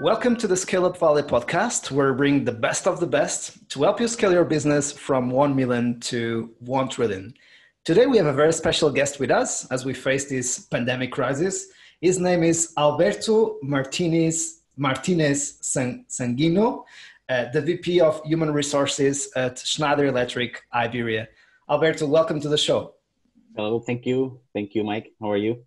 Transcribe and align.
Welcome 0.00 0.36
to 0.36 0.46
the 0.46 0.56
Scale 0.56 0.86
Up 0.86 0.96
Valley 0.96 1.24
podcast, 1.24 1.90
where 1.90 2.12
we 2.12 2.16
bring 2.16 2.44
the 2.44 2.52
best 2.52 2.86
of 2.86 3.00
the 3.00 3.06
best 3.06 3.68
to 3.70 3.82
help 3.82 4.00
you 4.00 4.06
scale 4.06 4.30
your 4.30 4.44
business 4.44 4.92
from 4.92 5.28
1 5.28 5.56
million 5.56 5.98
to 6.02 6.54
1 6.60 6.88
trillion. 6.88 7.34
Today, 7.84 8.06
we 8.06 8.16
have 8.16 8.26
a 8.26 8.32
very 8.32 8.52
special 8.52 8.90
guest 8.90 9.18
with 9.18 9.32
us 9.32 9.68
as 9.72 9.84
we 9.84 9.92
face 9.92 10.26
this 10.26 10.60
pandemic 10.60 11.10
crisis. 11.10 11.66
His 12.00 12.20
name 12.20 12.44
is 12.44 12.72
Alberto 12.78 13.56
Martinez, 13.60 14.60
Martinez 14.76 15.58
Sanguino, 15.62 16.84
uh, 17.28 17.46
the 17.52 17.60
VP 17.60 18.00
of 18.00 18.22
Human 18.24 18.52
Resources 18.52 19.32
at 19.34 19.58
Schneider 19.58 20.06
Electric 20.06 20.62
Iberia. 20.72 21.26
Alberto, 21.68 22.06
welcome 22.06 22.40
to 22.40 22.48
the 22.48 22.56
show. 22.56 22.94
Hello, 23.56 23.80
thank 23.80 24.06
you. 24.06 24.38
Thank 24.54 24.76
you, 24.76 24.84
Mike. 24.84 25.12
How 25.20 25.32
are 25.32 25.36
you? 25.36 25.66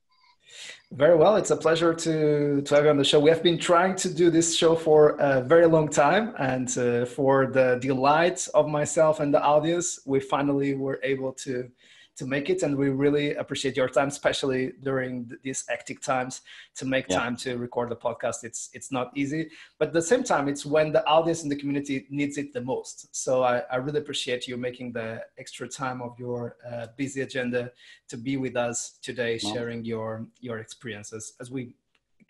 Very 0.92 1.16
well. 1.16 1.38
It's 1.38 1.52
a 1.52 1.56
pleasure 1.56 1.94
to, 1.94 2.62
to 2.62 2.76
have 2.76 2.84
you 2.84 2.90
on 2.90 2.98
the 2.98 3.06
show. 3.06 3.20
We 3.20 3.30
have 3.30 3.42
been 3.42 3.58
trying 3.58 3.96
to 3.96 4.14
do 4.14 4.30
this 4.30 4.56
show 4.56 4.76
for 4.76 5.16
a 5.20 5.42
very 5.42 5.66
long 5.66 5.88
time, 5.88 6.34
and 6.38 6.68
uh, 6.78 7.06
for 7.06 7.48
the 7.48 7.80
delight 7.82 8.46
of 8.54 8.68
myself 8.68 9.22
and 9.22 9.34
the 9.34 9.42
audience, 9.42 10.02
we 10.06 10.20
finally 10.20 10.74
were 10.74 11.00
able 11.02 11.32
to 11.46 11.72
to 12.22 12.28
make 12.28 12.52
it 12.52 12.62
and 12.62 12.78
we 12.78 12.90
really 12.90 13.34
appreciate 13.34 13.76
your 13.76 13.90
time 13.90 14.08
especially 14.08 14.74
during 14.84 15.12
these 15.42 15.66
hectic 15.68 16.00
times 16.02 16.42
to 16.76 16.86
make 16.86 17.08
yeah. 17.10 17.18
time 17.18 17.36
to 17.36 17.58
record 17.58 17.90
the 17.90 17.96
podcast 17.96 18.44
it's 18.44 18.70
it's 18.74 18.92
not 18.92 19.08
easy 19.16 19.50
but 19.80 19.88
at 19.88 19.94
the 19.94 20.08
same 20.12 20.24
time 20.24 20.48
it's 20.48 20.64
when 20.64 20.92
the 20.92 21.04
audience 21.08 21.42
in 21.42 21.50
the 21.50 21.56
community 21.56 22.06
needs 22.12 22.38
it 22.38 22.54
the 22.54 22.62
most 22.62 22.96
so 23.24 23.42
i, 23.42 23.64
I 23.72 23.78
really 23.78 23.98
appreciate 23.98 24.48
you 24.48 24.56
making 24.56 24.92
the 24.92 25.24
extra 25.40 25.68
time 25.68 26.00
of 26.00 26.12
your 26.20 26.58
uh, 26.72 26.88
busy 26.96 27.22
agenda 27.22 27.72
to 28.10 28.18
be 28.18 28.38
with 28.38 28.56
us 28.56 29.00
today 29.02 29.40
sharing 29.40 29.84
your 29.84 30.28
your 30.42 30.60
experiences 30.60 31.34
as 31.42 31.50
we 31.50 31.74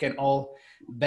can 0.02 0.14
all 0.18 0.56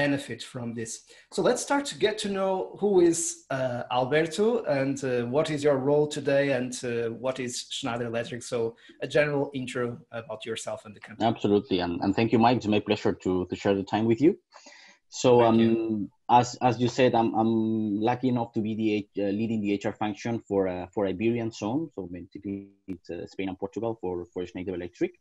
benefit 0.02 0.40
from 0.42 0.74
this. 0.78 0.92
So 1.34 1.42
let's 1.48 1.62
start 1.68 1.84
to 1.86 1.96
get 2.06 2.16
to 2.24 2.28
know 2.28 2.76
who 2.80 3.00
is 3.10 3.20
uh, 3.50 3.82
Alberto 3.90 4.46
and 4.80 4.96
uh, 5.04 5.10
what 5.34 5.50
is 5.50 5.60
your 5.66 5.78
role 5.78 6.06
today 6.18 6.44
and 6.58 6.72
uh, 6.84 7.10
what 7.24 7.36
is 7.40 7.66
Schneider 7.70 8.06
Electric. 8.06 8.42
So 8.42 8.76
a 9.02 9.08
general 9.18 9.50
intro 9.52 9.98
about 10.12 10.46
yourself 10.46 10.84
and 10.86 10.94
the 10.96 11.00
company. 11.00 11.26
Absolutely, 11.32 11.80
and, 11.80 12.00
and 12.02 12.14
thank 12.14 12.32
you, 12.32 12.38
Mike. 12.38 12.58
It's 12.58 12.66
my 12.66 12.80
pleasure 12.80 13.12
to, 13.24 13.46
to 13.50 13.56
share 13.56 13.74
the 13.74 13.88
time 13.94 14.06
with 14.06 14.20
you. 14.20 14.38
So 15.22 15.42
um, 15.42 16.10
as 16.28 16.56
as 16.60 16.80
you 16.80 16.88
said, 16.88 17.14
I'm 17.14 17.30
I'm 17.40 18.00
lucky 18.00 18.28
enough 18.28 18.50
to 18.54 18.60
be 18.60 18.72
the 18.74 18.88
uh, 19.22 19.30
leading 19.30 19.60
the 19.60 19.70
HR 19.76 19.92
function 19.92 20.42
for 20.48 20.66
uh, 20.66 20.86
for 20.92 21.06
Iberian 21.06 21.52
zone. 21.52 21.88
So 21.94 22.08
basically, 22.10 22.70
it's 22.88 23.10
uh, 23.10 23.24
Spain 23.26 23.48
and 23.48 23.58
Portugal 23.58 23.96
for 24.00 24.24
for 24.32 24.44
Schneider 24.44 24.74
Electric. 24.74 25.12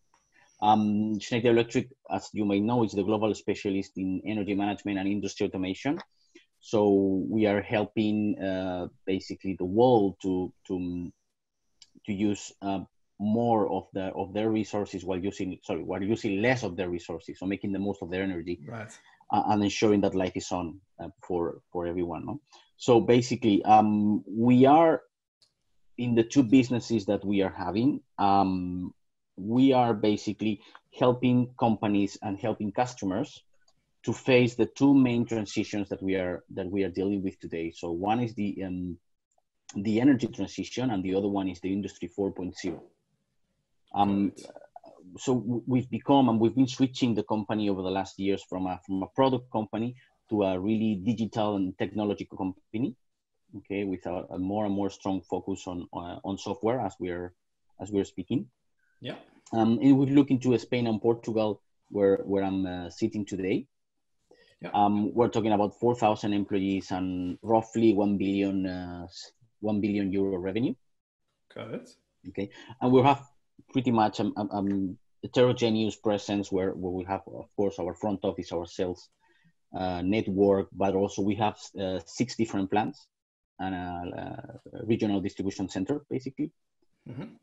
Um, 0.63 1.19
Schneider 1.19 1.49
Electric, 1.49 1.89
as 2.09 2.29
you 2.31 2.45
may 2.45 2.61
know, 2.61 2.85
is 2.85 2.93
the 2.93 3.03
global 3.03 3.35
specialist 3.35 3.91
in 3.97 4.21
energy 4.25 4.55
management 4.55 4.97
and 4.97 5.09
industry 5.09 5.47
automation. 5.47 5.99
So 6.61 7.25
we 7.29 7.45
are 7.45 7.61
helping 7.61 8.39
uh, 8.39 8.87
basically 9.05 9.55
the 9.59 9.65
world 9.65 10.15
to 10.21 10.53
to 10.67 11.11
to 12.05 12.13
use 12.13 12.53
uh, 12.61 12.79
more 13.19 13.69
of 13.69 13.87
the 13.93 14.05
of 14.15 14.33
their 14.33 14.49
resources 14.49 15.03
while 15.03 15.19
using 15.19 15.59
sorry 15.63 15.83
while 15.83 16.01
using 16.01 16.41
less 16.41 16.63
of 16.63 16.77
their 16.77 16.89
resources, 16.89 17.39
so 17.39 17.45
making 17.45 17.73
the 17.73 17.79
most 17.79 18.01
of 18.01 18.09
their 18.09 18.23
energy, 18.23 18.61
right. 18.65 18.97
uh, 19.33 19.43
and 19.47 19.61
ensuring 19.63 19.99
that 20.01 20.15
life 20.15 20.35
is 20.35 20.49
on 20.53 20.79
uh, 21.01 21.09
for 21.27 21.59
for 21.73 21.85
everyone. 21.85 22.25
No? 22.25 22.39
So 22.77 23.01
basically, 23.01 23.61
um, 23.65 24.23
we 24.25 24.65
are 24.65 25.01
in 25.97 26.15
the 26.15 26.23
two 26.23 26.43
businesses 26.43 27.05
that 27.07 27.25
we 27.25 27.41
are 27.41 27.53
having. 27.53 27.99
Um, 28.17 28.93
we 29.37 29.73
are 29.73 29.93
basically 29.93 30.61
helping 30.97 31.53
companies 31.59 32.17
and 32.21 32.37
helping 32.39 32.71
customers 32.71 33.41
to 34.03 34.13
face 34.13 34.55
the 34.55 34.65
two 34.65 34.93
main 34.93 35.25
transitions 35.25 35.89
that 35.89 36.01
we 36.03 36.15
are 36.15 36.43
that 36.51 36.69
we 36.69 36.83
are 36.83 36.89
dealing 36.89 37.23
with 37.23 37.39
today. 37.39 37.71
So 37.71 37.91
one 37.91 38.19
is 38.19 38.33
the 38.35 38.63
um, 38.63 38.97
the 39.75 40.01
energy 40.01 40.27
transition, 40.27 40.91
and 40.91 41.03
the 41.03 41.15
other 41.15 41.27
one 41.27 41.49
is 41.49 41.59
the 41.61 41.71
industry 41.71 42.09
4.0. 42.15 42.79
Um, 43.95 44.33
so 45.17 45.33
we've 45.67 45.89
become 45.89 46.29
and 46.29 46.39
we've 46.39 46.55
been 46.55 46.67
switching 46.67 47.15
the 47.15 47.23
company 47.23 47.69
over 47.69 47.81
the 47.81 47.91
last 47.91 48.19
years 48.19 48.43
from 48.43 48.67
a 48.67 48.79
from 48.85 49.03
a 49.03 49.07
product 49.07 49.51
company 49.51 49.95
to 50.29 50.43
a 50.43 50.59
really 50.59 50.95
digital 50.95 51.55
and 51.55 51.77
technological 51.77 52.37
company. 52.37 52.95
Okay, 53.57 53.83
with 53.83 54.05
a, 54.07 54.25
a 54.31 54.39
more 54.39 54.65
and 54.65 54.73
more 54.73 54.89
strong 54.89 55.21
focus 55.21 55.63
on 55.67 55.87
uh, 55.93 56.17
on 56.23 56.37
software 56.37 56.79
as 56.79 56.93
we're 56.99 57.33
as 57.79 57.91
we're 57.91 58.05
speaking. 58.05 58.47
Yeah. 59.03 59.15
Um, 59.51 59.79
and 59.81 59.97
we 59.97 60.05
look 60.07 60.31
into 60.31 60.57
Spain 60.57 60.87
and 60.87 61.01
Portugal, 61.01 61.61
where 61.89 62.17
where 62.23 62.43
I'm 62.43 62.65
uh, 62.65 62.89
sitting 62.89 63.25
today. 63.25 63.67
Yeah. 64.61 64.71
Um, 64.73 65.13
we're 65.13 65.27
talking 65.27 65.51
about 65.51 65.77
4,000 65.77 66.31
employees 66.31 66.89
and 66.91 67.37
roughly 67.41 67.93
1 67.93 68.17
billion, 68.17 68.65
uh, 68.65 69.07
1 69.59 69.81
billion 69.81 70.09
euro 70.13 70.37
revenue. 70.37 70.73
Got 71.53 71.73
it. 71.73 71.89
Okay. 72.29 72.49
And 72.79 72.93
we 72.93 73.01
have 73.01 73.21
pretty 73.73 73.91
much 73.91 74.21
um, 74.21 74.33
um, 74.37 74.49
um, 74.51 74.97
heterogeneous 75.21 75.97
presence 75.97 76.49
where, 76.49 76.71
where 76.71 76.93
we 76.93 77.03
have, 77.03 77.23
of 77.27 77.53
course, 77.57 77.77
our 77.77 77.93
front 77.93 78.21
office, 78.23 78.53
our 78.53 78.65
sales 78.65 79.09
uh, 79.77 80.01
network, 80.01 80.69
but 80.71 80.95
also 80.95 81.21
we 81.21 81.35
have 81.35 81.57
uh, 81.77 81.99
six 82.05 82.37
different 82.37 82.71
plants 82.71 83.07
and 83.59 83.75
a, 83.75 84.59
a 84.75 84.85
regional 84.85 85.19
distribution 85.19 85.67
center, 85.67 86.05
basically. 86.09 86.51
Mm-hmm 87.09 87.35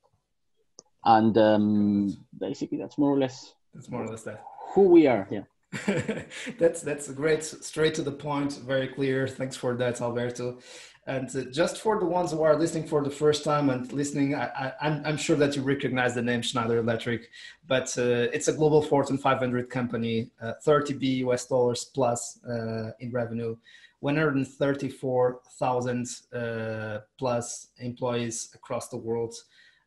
and 1.04 1.36
um, 1.38 2.16
basically 2.38 2.78
that's 2.78 2.98
more 2.98 3.10
or 3.10 3.18
less 3.18 3.54
that's 3.74 3.88
more 3.88 4.04
or 4.04 4.08
less 4.08 4.22
that. 4.22 4.42
who 4.74 4.82
we 4.82 5.06
are 5.06 5.26
yeah 5.30 5.42
that's 6.58 6.82
that's 6.82 7.08
great. 7.12 7.44
Straight 7.44 7.94
to 7.94 8.02
the 8.02 8.10
point. 8.10 8.54
Very 8.66 8.88
clear. 8.88 9.28
Thanks 9.28 9.56
for 9.56 9.76
that 9.76 10.00
alberto. 10.00 10.58
And 11.06 11.34
uh, 11.34 11.44
just 11.50 11.78
for 11.78 11.98
the 11.98 12.04
ones 12.06 12.32
who 12.32 12.42
are 12.42 12.58
listening 12.58 12.86
for 12.86 13.02
the 13.02 13.10
first 13.10 13.42
time 13.44 13.70
and 13.70 13.90
listening 13.92 14.34
I, 14.34 14.74
am 14.80 15.02
I'm 15.04 15.16
sure 15.16 15.36
that 15.36 15.56
you 15.56 15.62
recognize 15.62 16.14
the 16.14 16.22
name 16.22 16.42
schneider 16.42 16.76
electric 16.76 17.30
but 17.66 17.96
uh, 17.96 18.28
it's 18.34 18.48
a 18.48 18.52
global 18.52 18.82
fortune 18.82 19.16
500 19.16 19.70
company 19.70 20.30
uh, 20.42 20.52
30 20.62 20.92
b 20.94 21.24
us 21.24 21.46
dollars 21.46 21.86
plus 21.86 22.38
uh, 22.44 22.90
in 23.00 23.10
revenue 23.12 23.56
134,000 24.00 26.06
uh, 26.32 26.98
plus 27.18 27.68
employees 27.78 28.50
across 28.54 28.88
the 28.88 28.96
world 28.96 29.34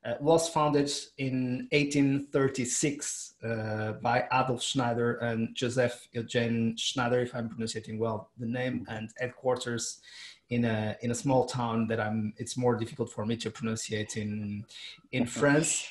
uh, 0.05 0.15
was 0.19 0.49
founded 0.49 0.91
in 1.17 1.67
1836 1.71 3.35
uh, 3.43 3.93
by 4.01 4.25
Adolphe 4.31 4.61
Schneider 4.61 5.15
and 5.15 5.55
Joseph 5.55 6.07
Eugene 6.11 6.75
Schneider, 6.77 7.21
if 7.21 7.33
I'm 7.33 7.49
pronouncing 7.49 7.97
well 7.97 8.29
the 8.37 8.45
name, 8.45 8.85
and 8.89 9.09
headquarters 9.19 10.01
in 10.49 10.65
a 10.65 10.95
in 11.01 11.11
a 11.11 11.15
small 11.15 11.45
town 11.45 11.87
that 11.87 11.99
I'm. 11.99 12.33
It's 12.37 12.57
more 12.57 12.75
difficult 12.75 13.09
for 13.11 13.25
me 13.25 13.37
to 13.37 13.49
pronounce 13.49 13.89
in 13.89 14.65
in 15.11 15.25
France. 15.25 15.87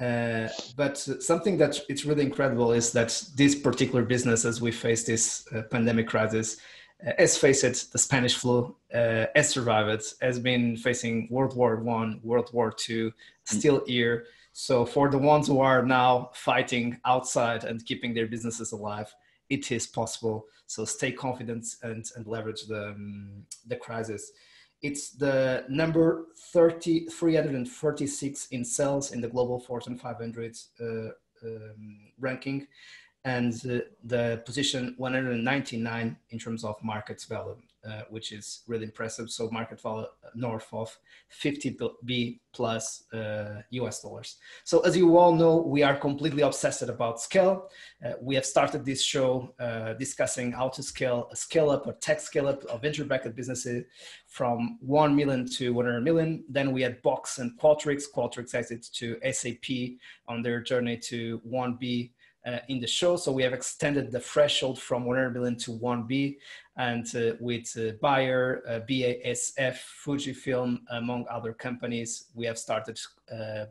Uh, 0.00 0.48
but 0.76 0.96
something 0.96 1.58
that 1.58 1.80
it's 1.88 2.04
really 2.04 2.22
incredible 2.22 2.72
is 2.72 2.92
that 2.92 3.20
this 3.34 3.56
particular 3.56 4.04
business, 4.04 4.44
as 4.44 4.60
we 4.60 4.70
face 4.70 5.02
this 5.04 5.44
uh, 5.52 5.62
pandemic 5.62 6.06
crisis, 6.06 6.58
uh, 7.04 7.10
has 7.18 7.36
faced 7.36 7.92
the 7.92 7.98
Spanish 7.98 8.36
flu, 8.36 8.76
uh, 8.94 9.26
has 9.34 9.48
survived, 9.48 10.14
has 10.20 10.38
been 10.38 10.76
facing 10.76 11.26
World 11.30 11.56
War 11.56 11.76
One, 11.76 12.20
World 12.22 12.50
War 12.52 12.70
Two, 12.70 13.12
still 13.48 13.82
here. 13.86 14.26
So 14.52 14.84
for 14.84 15.08
the 15.08 15.18
ones 15.18 15.46
who 15.46 15.60
are 15.60 15.84
now 15.84 16.30
fighting 16.34 16.98
outside 17.04 17.64
and 17.64 17.84
keeping 17.84 18.14
their 18.14 18.26
businesses 18.26 18.72
alive, 18.72 19.14
it 19.48 19.70
is 19.70 19.86
possible. 19.86 20.46
So 20.66 20.84
stay 20.84 21.12
confident 21.12 21.66
and, 21.82 22.04
and 22.16 22.26
leverage 22.26 22.66
the, 22.66 22.88
um, 22.88 23.44
the 23.66 23.76
crisis. 23.76 24.32
It's 24.82 25.10
the 25.10 25.64
number 25.68 26.26
30, 26.52 27.06
346 27.06 28.46
in 28.48 28.64
sales 28.64 29.12
in 29.12 29.20
the 29.20 29.28
global 29.28 29.58
Fortune 29.58 29.96
500 29.96 30.56
uh, 30.80 30.84
um, 30.84 31.98
ranking 32.18 32.66
and 33.24 33.52
the, 33.54 33.86
the 34.04 34.42
position 34.44 34.94
199 34.96 36.16
in 36.30 36.38
terms 36.38 36.64
of 36.64 36.82
market 36.82 37.24
value, 37.28 37.56
uh, 37.86 38.02
which 38.10 38.32
is 38.32 38.62
really 38.66 38.84
impressive. 38.84 39.30
So 39.30 39.50
market 39.50 39.80
value 39.80 40.06
north 40.34 40.66
of 40.72 40.96
50 41.28 41.78
B 42.04 42.40
plus 42.52 43.04
uh, 43.12 43.62
US 43.70 44.02
dollars. 44.02 44.36
So 44.64 44.80
as 44.80 44.96
you 44.96 45.16
all 45.16 45.34
know, 45.34 45.58
we 45.58 45.82
are 45.82 45.96
completely 45.96 46.42
obsessed 46.42 46.82
about 46.82 47.20
scale. 47.20 47.68
Uh, 48.04 48.12
we 48.20 48.34
have 48.34 48.44
started 48.44 48.84
this 48.84 49.02
show 49.02 49.54
uh, 49.60 49.94
discussing 49.94 50.52
how 50.52 50.68
to 50.70 50.82
scale 50.82 51.28
a 51.30 51.36
scale 51.36 51.70
up 51.70 51.86
or 51.86 51.92
tech 51.94 52.20
scale 52.20 52.48
up 52.48 52.64
of 52.64 52.82
venture 52.82 53.04
backed 53.04 53.34
businesses 53.36 53.84
from 54.26 54.78
1 54.80 55.14
million 55.14 55.48
to 55.48 55.72
100 55.72 56.00
million. 56.00 56.44
Then 56.48 56.72
we 56.72 56.82
had 56.82 57.00
Box 57.02 57.38
and 57.38 57.58
Qualtrics. 57.58 58.04
Qualtrics 58.14 58.54
exit 58.54 58.86
to 58.94 59.18
SAP 59.32 59.98
on 60.26 60.42
their 60.42 60.60
journey 60.60 60.96
to 60.96 61.40
1B 61.48 62.10
uh, 62.46 62.58
in 62.68 62.80
the 62.80 62.86
show. 62.86 63.16
So 63.16 63.32
we 63.32 63.42
have 63.42 63.52
extended 63.52 64.10
the 64.10 64.20
threshold 64.20 64.80
from 64.80 65.04
100 65.04 65.34
million 65.34 65.56
to 65.58 65.72
1B, 65.72 66.38
and 66.76 67.06
uh, 67.16 67.34
with 67.40 67.76
uh, 67.76 67.92
Bayer, 68.00 68.62
uh, 68.68 68.80
BASF, 68.88 69.78
Fujifilm, 70.04 70.80
among 70.90 71.26
other 71.30 71.52
companies, 71.52 72.26
we 72.34 72.46
have 72.46 72.58
started 72.58 72.98
uh, 73.32 73.66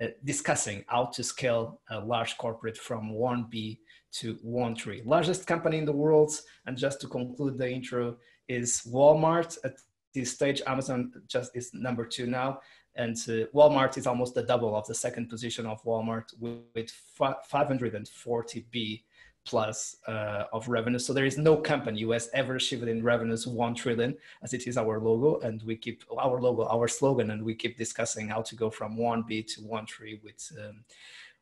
uh, 0.00 0.06
discussing 0.24 0.84
how 0.86 1.06
to 1.06 1.22
scale 1.22 1.80
a 1.90 2.00
large 2.00 2.38
corporate 2.38 2.76
from 2.76 3.10
1B 3.10 3.78
to 4.12 4.36
1-3. 4.36 5.04
Largest 5.04 5.46
company 5.46 5.78
in 5.78 5.84
the 5.84 5.92
world, 5.92 6.32
and 6.66 6.76
just 6.76 7.00
to 7.00 7.08
conclude 7.08 7.58
the 7.58 7.70
intro, 7.70 8.16
is 8.48 8.82
Walmart. 8.90 9.58
At 9.64 9.74
this 10.14 10.32
stage, 10.32 10.62
Amazon 10.66 11.12
just 11.26 11.54
is 11.54 11.74
number 11.74 12.06
two 12.06 12.26
now, 12.26 12.60
and 12.98 13.16
uh, 13.28 13.46
Walmart 13.54 13.96
is 13.96 14.06
almost 14.06 14.34
the 14.34 14.42
double 14.42 14.76
of 14.76 14.86
the 14.86 14.94
second 14.94 15.28
position 15.28 15.64
of 15.66 15.82
Walmart 15.84 16.38
with, 16.40 16.58
with 16.74 16.90
540 16.90 18.66
B 18.72 19.04
plus 19.46 19.96
uh, 20.06 20.44
of 20.52 20.68
revenue. 20.68 20.98
So 20.98 21.12
there 21.12 21.24
is 21.24 21.38
no 21.38 21.56
company 21.56 22.02
who 22.02 22.10
has 22.10 22.28
ever 22.34 22.56
achieved 22.56 22.86
in 22.88 23.02
revenues 23.02 23.46
1 23.46 23.74
trillion 23.76 24.16
as 24.42 24.52
it 24.52 24.66
is 24.66 24.76
our 24.76 25.00
logo. 25.00 25.38
And 25.46 25.62
we 25.62 25.76
keep 25.76 26.02
our 26.20 26.40
logo, 26.40 26.66
our 26.66 26.88
slogan, 26.88 27.30
and 27.30 27.42
we 27.42 27.54
keep 27.54 27.78
discussing 27.78 28.28
how 28.28 28.42
to 28.42 28.56
go 28.56 28.68
from 28.68 28.96
1B 28.96 29.46
to 29.54 29.60
1-3 29.62 30.22
with, 30.22 30.52
um, 30.58 30.84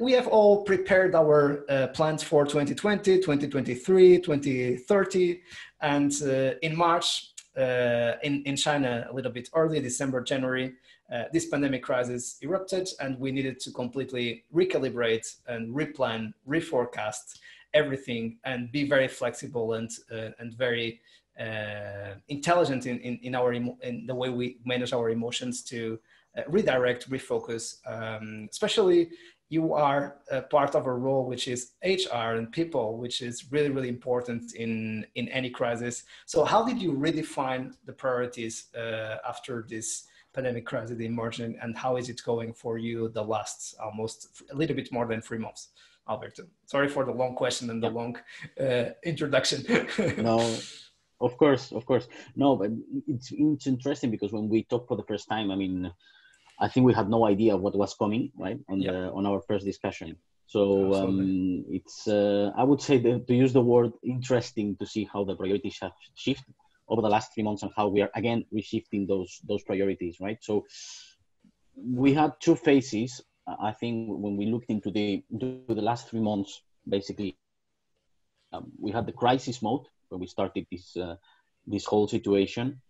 we 0.00 0.12
have 0.12 0.28
all 0.28 0.62
prepared 0.64 1.14
our 1.14 1.64
uh, 1.68 1.88
plans 1.88 2.22
for 2.22 2.44
2020, 2.44 3.18
2023, 3.18 4.20
2030. 4.20 5.40
And 5.80 6.12
uh, 6.22 6.54
in 6.62 6.76
March, 6.76 7.32
uh, 7.56 8.12
in, 8.22 8.42
in 8.44 8.56
China, 8.56 9.06
a 9.10 9.14
little 9.14 9.32
bit 9.32 9.48
early, 9.54 9.80
December, 9.80 10.22
January, 10.22 10.74
uh, 11.12 11.24
this 11.32 11.46
pandemic 11.46 11.82
crisis 11.82 12.38
erupted 12.42 12.88
and 13.00 13.18
we 13.18 13.30
needed 13.30 13.60
to 13.60 13.70
completely 13.70 14.44
recalibrate 14.54 15.36
and 15.46 15.74
replan, 15.74 16.32
reforecast 16.48 17.38
everything 17.74 18.38
and 18.44 18.72
be 18.72 18.88
very 18.88 19.08
flexible 19.08 19.74
and, 19.74 19.90
uh, 20.10 20.30
and 20.38 20.54
very 20.54 21.00
uh, 21.38 22.14
intelligent 22.28 22.86
in, 22.86 22.98
in, 23.00 23.18
in, 23.22 23.34
our 23.34 23.52
in 23.52 24.04
the 24.06 24.14
way 24.14 24.28
we 24.28 24.58
manage 24.64 24.92
our 24.92 25.10
emotions 25.10 25.62
to 25.62 25.98
uh, 26.36 26.42
redirect, 26.48 27.10
refocus, 27.10 27.76
um, 27.86 28.48
especially 28.50 29.10
you 29.52 29.74
are 29.74 30.16
part 30.48 30.74
of 30.74 30.86
a 30.86 30.94
role 31.06 31.26
which 31.26 31.46
is 31.46 31.72
HR 31.84 32.30
and 32.38 32.50
people, 32.50 32.96
which 32.96 33.20
is 33.20 33.52
really, 33.52 33.68
really 33.68 33.90
important 33.90 34.54
in, 34.54 35.06
in 35.14 35.28
any 35.28 35.50
crisis. 35.50 36.04
So 36.24 36.42
how 36.42 36.64
did 36.64 36.80
you 36.80 36.92
redefine 36.94 37.74
the 37.84 37.92
priorities 37.92 38.54
uh, 38.74 39.16
after 39.28 39.66
this 39.68 40.04
pandemic 40.32 40.64
crisis 40.64 40.98
emerging 40.98 41.58
and 41.60 41.76
how 41.76 41.96
is 41.96 42.08
it 42.08 42.22
going 42.24 42.54
for 42.54 42.78
you 42.78 43.10
the 43.10 43.22
last 43.22 43.74
almost 43.78 44.42
a 44.50 44.56
little 44.56 44.74
bit 44.74 44.90
more 44.90 45.06
than 45.06 45.20
three 45.20 45.42
months 45.46 45.68
alberto? 46.08 46.44
Sorry 46.64 46.88
for 46.88 47.04
the 47.04 47.12
long 47.12 47.34
question 47.34 47.68
and 47.68 47.82
the 47.82 47.90
long 47.90 48.16
uh, 48.58 48.84
introduction. 49.04 49.58
No 50.16 50.38
of 51.20 51.36
course 51.36 51.72
of 51.72 51.84
course. 51.84 52.08
No 52.34 52.56
but 52.56 52.70
it's, 53.06 53.28
it's 53.30 53.66
interesting 53.66 54.10
because 54.10 54.32
when 54.32 54.48
we 54.48 54.64
talked 54.64 54.88
for 54.88 54.96
the 54.96 55.08
first 55.10 55.28
time 55.28 55.50
i 55.50 55.56
mean 55.56 55.92
i 56.60 56.68
think 56.68 56.86
we 56.86 56.94
had 56.94 57.08
no 57.08 57.26
idea 57.26 57.56
what 57.56 57.76
was 57.76 57.94
coming 57.94 58.30
right 58.38 58.58
on 58.68 58.80
yeah. 58.80 58.92
the 58.92 58.98
on 59.12 59.26
our 59.26 59.40
first 59.48 59.64
discussion 59.64 60.16
so 60.46 60.94
um, 60.94 61.64
it's 61.68 62.06
uh, 62.08 62.50
i 62.56 62.62
would 62.62 62.80
say 62.80 62.98
that, 62.98 63.26
to 63.26 63.34
use 63.34 63.52
the 63.52 63.60
word 63.60 63.92
interesting 64.04 64.76
to 64.76 64.86
see 64.86 65.08
how 65.12 65.24
the 65.24 65.34
priorities 65.34 65.78
have 65.80 65.92
shifted 66.14 66.54
over 66.92 67.02
the 67.02 67.08
last 67.08 67.32
three 67.32 67.42
months 67.42 67.62
and 67.62 67.72
how 67.74 67.88
we 67.88 68.02
are 68.02 68.10
again 68.14 68.44
reshifting 68.54 69.08
those 69.08 69.40
those 69.48 69.62
priorities, 69.62 70.18
right? 70.20 70.38
So 70.40 70.66
we 71.74 72.12
had 72.12 72.32
two 72.38 72.54
phases. 72.54 73.22
I 73.46 73.72
think 73.72 74.08
when 74.08 74.36
we 74.36 74.46
looked 74.46 74.70
into 74.70 74.90
the 74.90 75.24
into 75.30 75.64
the 75.68 75.82
last 75.82 76.08
three 76.08 76.20
months, 76.20 76.62
basically, 76.86 77.36
um, 78.52 78.72
we 78.78 78.92
had 78.92 79.06
the 79.06 79.12
crisis 79.12 79.62
mode 79.62 79.86
when 80.10 80.20
we 80.20 80.26
started 80.26 80.66
this 80.70 80.96
uh, 80.96 81.16
this 81.66 81.86
whole 81.86 82.08
situation. 82.08 82.82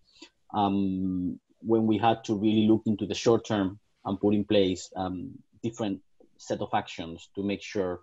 Um, 0.52 1.38
when 1.64 1.86
we 1.86 1.98
had 1.98 2.24
to 2.24 2.34
really 2.34 2.66
look 2.66 2.82
into 2.86 3.06
the 3.06 3.14
short 3.14 3.46
term 3.46 3.78
and 4.04 4.20
put 4.20 4.34
in 4.34 4.44
place 4.44 4.90
um, 4.96 5.30
different 5.62 6.00
set 6.36 6.60
of 6.60 6.70
actions 6.74 7.28
to 7.34 7.42
make 7.42 7.62
sure 7.62 8.00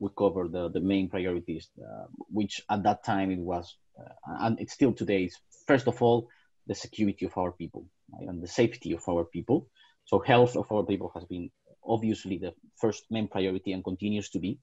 we 0.00 0.08
cover 0.16 0.48
the, 0.48 0.70
the 0.70 0.80
main 0.80 1.08
priorities, 1.08 1.68
uh, 1.82 2.06
which 2.28 2.62
at 2.70 2.82
that 2.82 3.04
time 3.04 3.30
it 3.30 3.38
was 3.38 3.76
uh, 3.98 4.12
and 4.46 4.60
it's 4.60 4.72
still 4.72 4.92
today, 4.92 5.24
is 5.24 5.36
first 5.66 5.86
of 5.86 6.00
all, 6.02 6.28
the 6.66 6.74
security 6.74 7.26
of 7.26 7.36
our 7.36 7.52
people 7.52 7.84
right? 8.12 8.28
and 8.28 8.42
the 8.42 8.48
safety 8.48 8.92
of 8.92 9.02
our 9.08 9.24
people. 9.24 9.68
So 10.04 10.18
health 10.20 10.56
of 10.56 10.70
our 10.72 10.84
people 10.84 11.10
has 11.14 11.24
been 11.24 11.50
obviously 11.84 12.38
the 12.38 12.54
first 12.80 13.04
main 13.10 13.28
priority 13.28 13.72
and 13.72 13.84
continues 13.84 14.30
to 14.30 14.38
be 14.38 14.58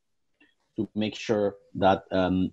to 0.76 0.88
make 0.96 1.16
sure 1.16 1.56
that 1.76 2.04
um, 2.12 2.52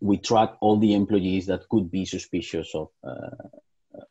we 0.00 0.18
track 0.18 0.56
all 0.60 0.78
the 0.78 0.94
employees 0.94 1.46
that 1.46 1.68
could 1.68 1.90
be 1.90 2.04
suspicious 2.04 2.74
of 2.74 2.88
uh, 3.04 3.48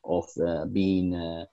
of 0.04 0.28
uh, 0.44 0.64
being 0.66 1.14
uh, 1.14 1.44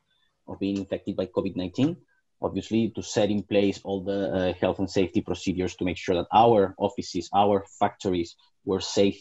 of 0.48 0.60
being 0.60 0.78
infected 0.78 1.16
by 1.16 1.26
COVID-19. 1.26 1.98
Obviously, 2.42 2.92
to 2.96 3.02
set 3.02 3.30
in 3.30 3.42
place 3.44 3.82
all 3.84 4.04
the 4.04 4.32
uh, 4.32 4.54
health 4.54 4.80
and 4.80 4.90
safety 4.90 5.22
procedures 5.22 5.76
to 5.76 5.86
make 5.86 5.98
sure 5.98 6.16
that 6.16 6.28
our 6.32 6.76
offices, 6.78 7.30
our 7.34 7.66
factories 7.80 8.36
were 8.64 8.80
safe 8.80 9.20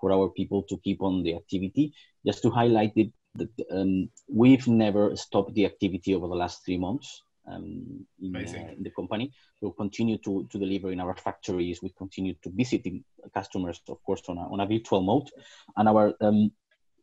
for 0.00 0.12
our 0.12 0.28
people 0.30 0.62
to 0.62 0.78
keep 0.78 1.02
on 1.02 1.22
the 1.22 1.34
activity. 1.34 1.92
Just 2.26 2.42
to 2.42 2.50
highlight 2.50 2.92
it, 2.96 3.12
that 3.34 3.50
um, 3.70 4.08
we've 4.28 4.66
never 4.66 5.14
stopped 5.16 5.54
the 5.54 5.66
activity 5.66 6.14
over 6.14 6.28
the 6.28 6.34
last 6.34 6.64
three 6.64 6.78
months 6.78 7.22
um, 7.46 8.06
in, 8.22 8.36
uh, 8.36 8.72
in, 8.76 8.82
the 8.82 8.90
company. 8.90 9.32
We'll 9.60 9.72
continue 9.72 10.18
to, 10.18 10.46
to 10.50 10.58
deliver 10.58 10.92
in 10.92 11.00
our 11.00 11.16
factories. 11.16 11.82
We 11.82 11.90
continue 11.90 12.34
to 12.42 12.50
visiting 12.50 13.04
customers, 13.34 13.80
of 13.88 14.02
course, 14.04 14.22
on 14.28 14.38
a, 14.38 14.48
on 14.48 14.60
a 14.60 14.66
virtual 14.66 15.02
mode. 15.02 15.28
And 15.76 15.88
our 15.88 16.14
um, 16.20 16.52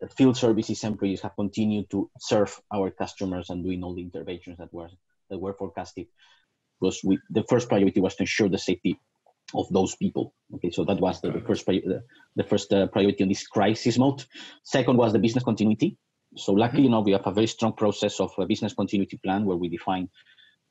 field 0.10 0.38
services 0.38 0.84
employees 0.84 1.22
have 1.22 1.36
continued 1.36 1.90
to 1.92 2.10
serve 2.20 2.60
our 2.74 2.90
customers 2.90 3.50
and 3.50 3.64
doing 3.64 3.84
all 3.84 3.94
the 3.94 4.02
interventions 4.02 4.58
that 4.58 4.74
were, 4.74 4.90
that 5.30 5.38
were 5.38 5.54
forecasted. 5.54 6.08
Because 6.80 7.02
we, 7.04 7.20
the 7.30 7.44
first 7.44 7.70
priority 7.70 8.00
was 8.00 8.16
to 8.16 8.24
ensure 8.24 8.50
the 8.50 8.58
safety 8.58 9.00
of 9.54 9.68
those 9.70 9.96
people. 9.96 10.34
Okay, 10.56 10.72
so 10.72 10.84
that 10.86 11.00
was 11.00 11.22
the, 11.22 11.32
the 11.32 11.42
first 11.42 11.66
the, 11.66 12.04
the 12.36 12.44
first 12.44 12.74
uh, 12.74 12.88
priority 12.88 13.24
on 13.24 13.30
this 13.30 13.46
crisis 13.46 13.98
mode. 13.98 14.24
Second 14.64 14.98
was 14.98 15.14
the 15.14 15.20
business 15.20 15.44
continuity. 15.44 15.98
So 16.38 16.54
luckily, 16.54 16.84
you 16.84 16.90
know, 16.90 17.02
we 17.02 17.12
have 17.12 17.28
a 17.28 17.32
very 17.32 17.48
strong 17.48 17.74
process 17.74 18.20
of 18.20 18.32
a 18.38 18.46
business 18.46 18.74
continuity 18.74 19.20
plan 19.24 19.46
where 19.46 19.58
we 19.58 19.68
define 19.68 20.10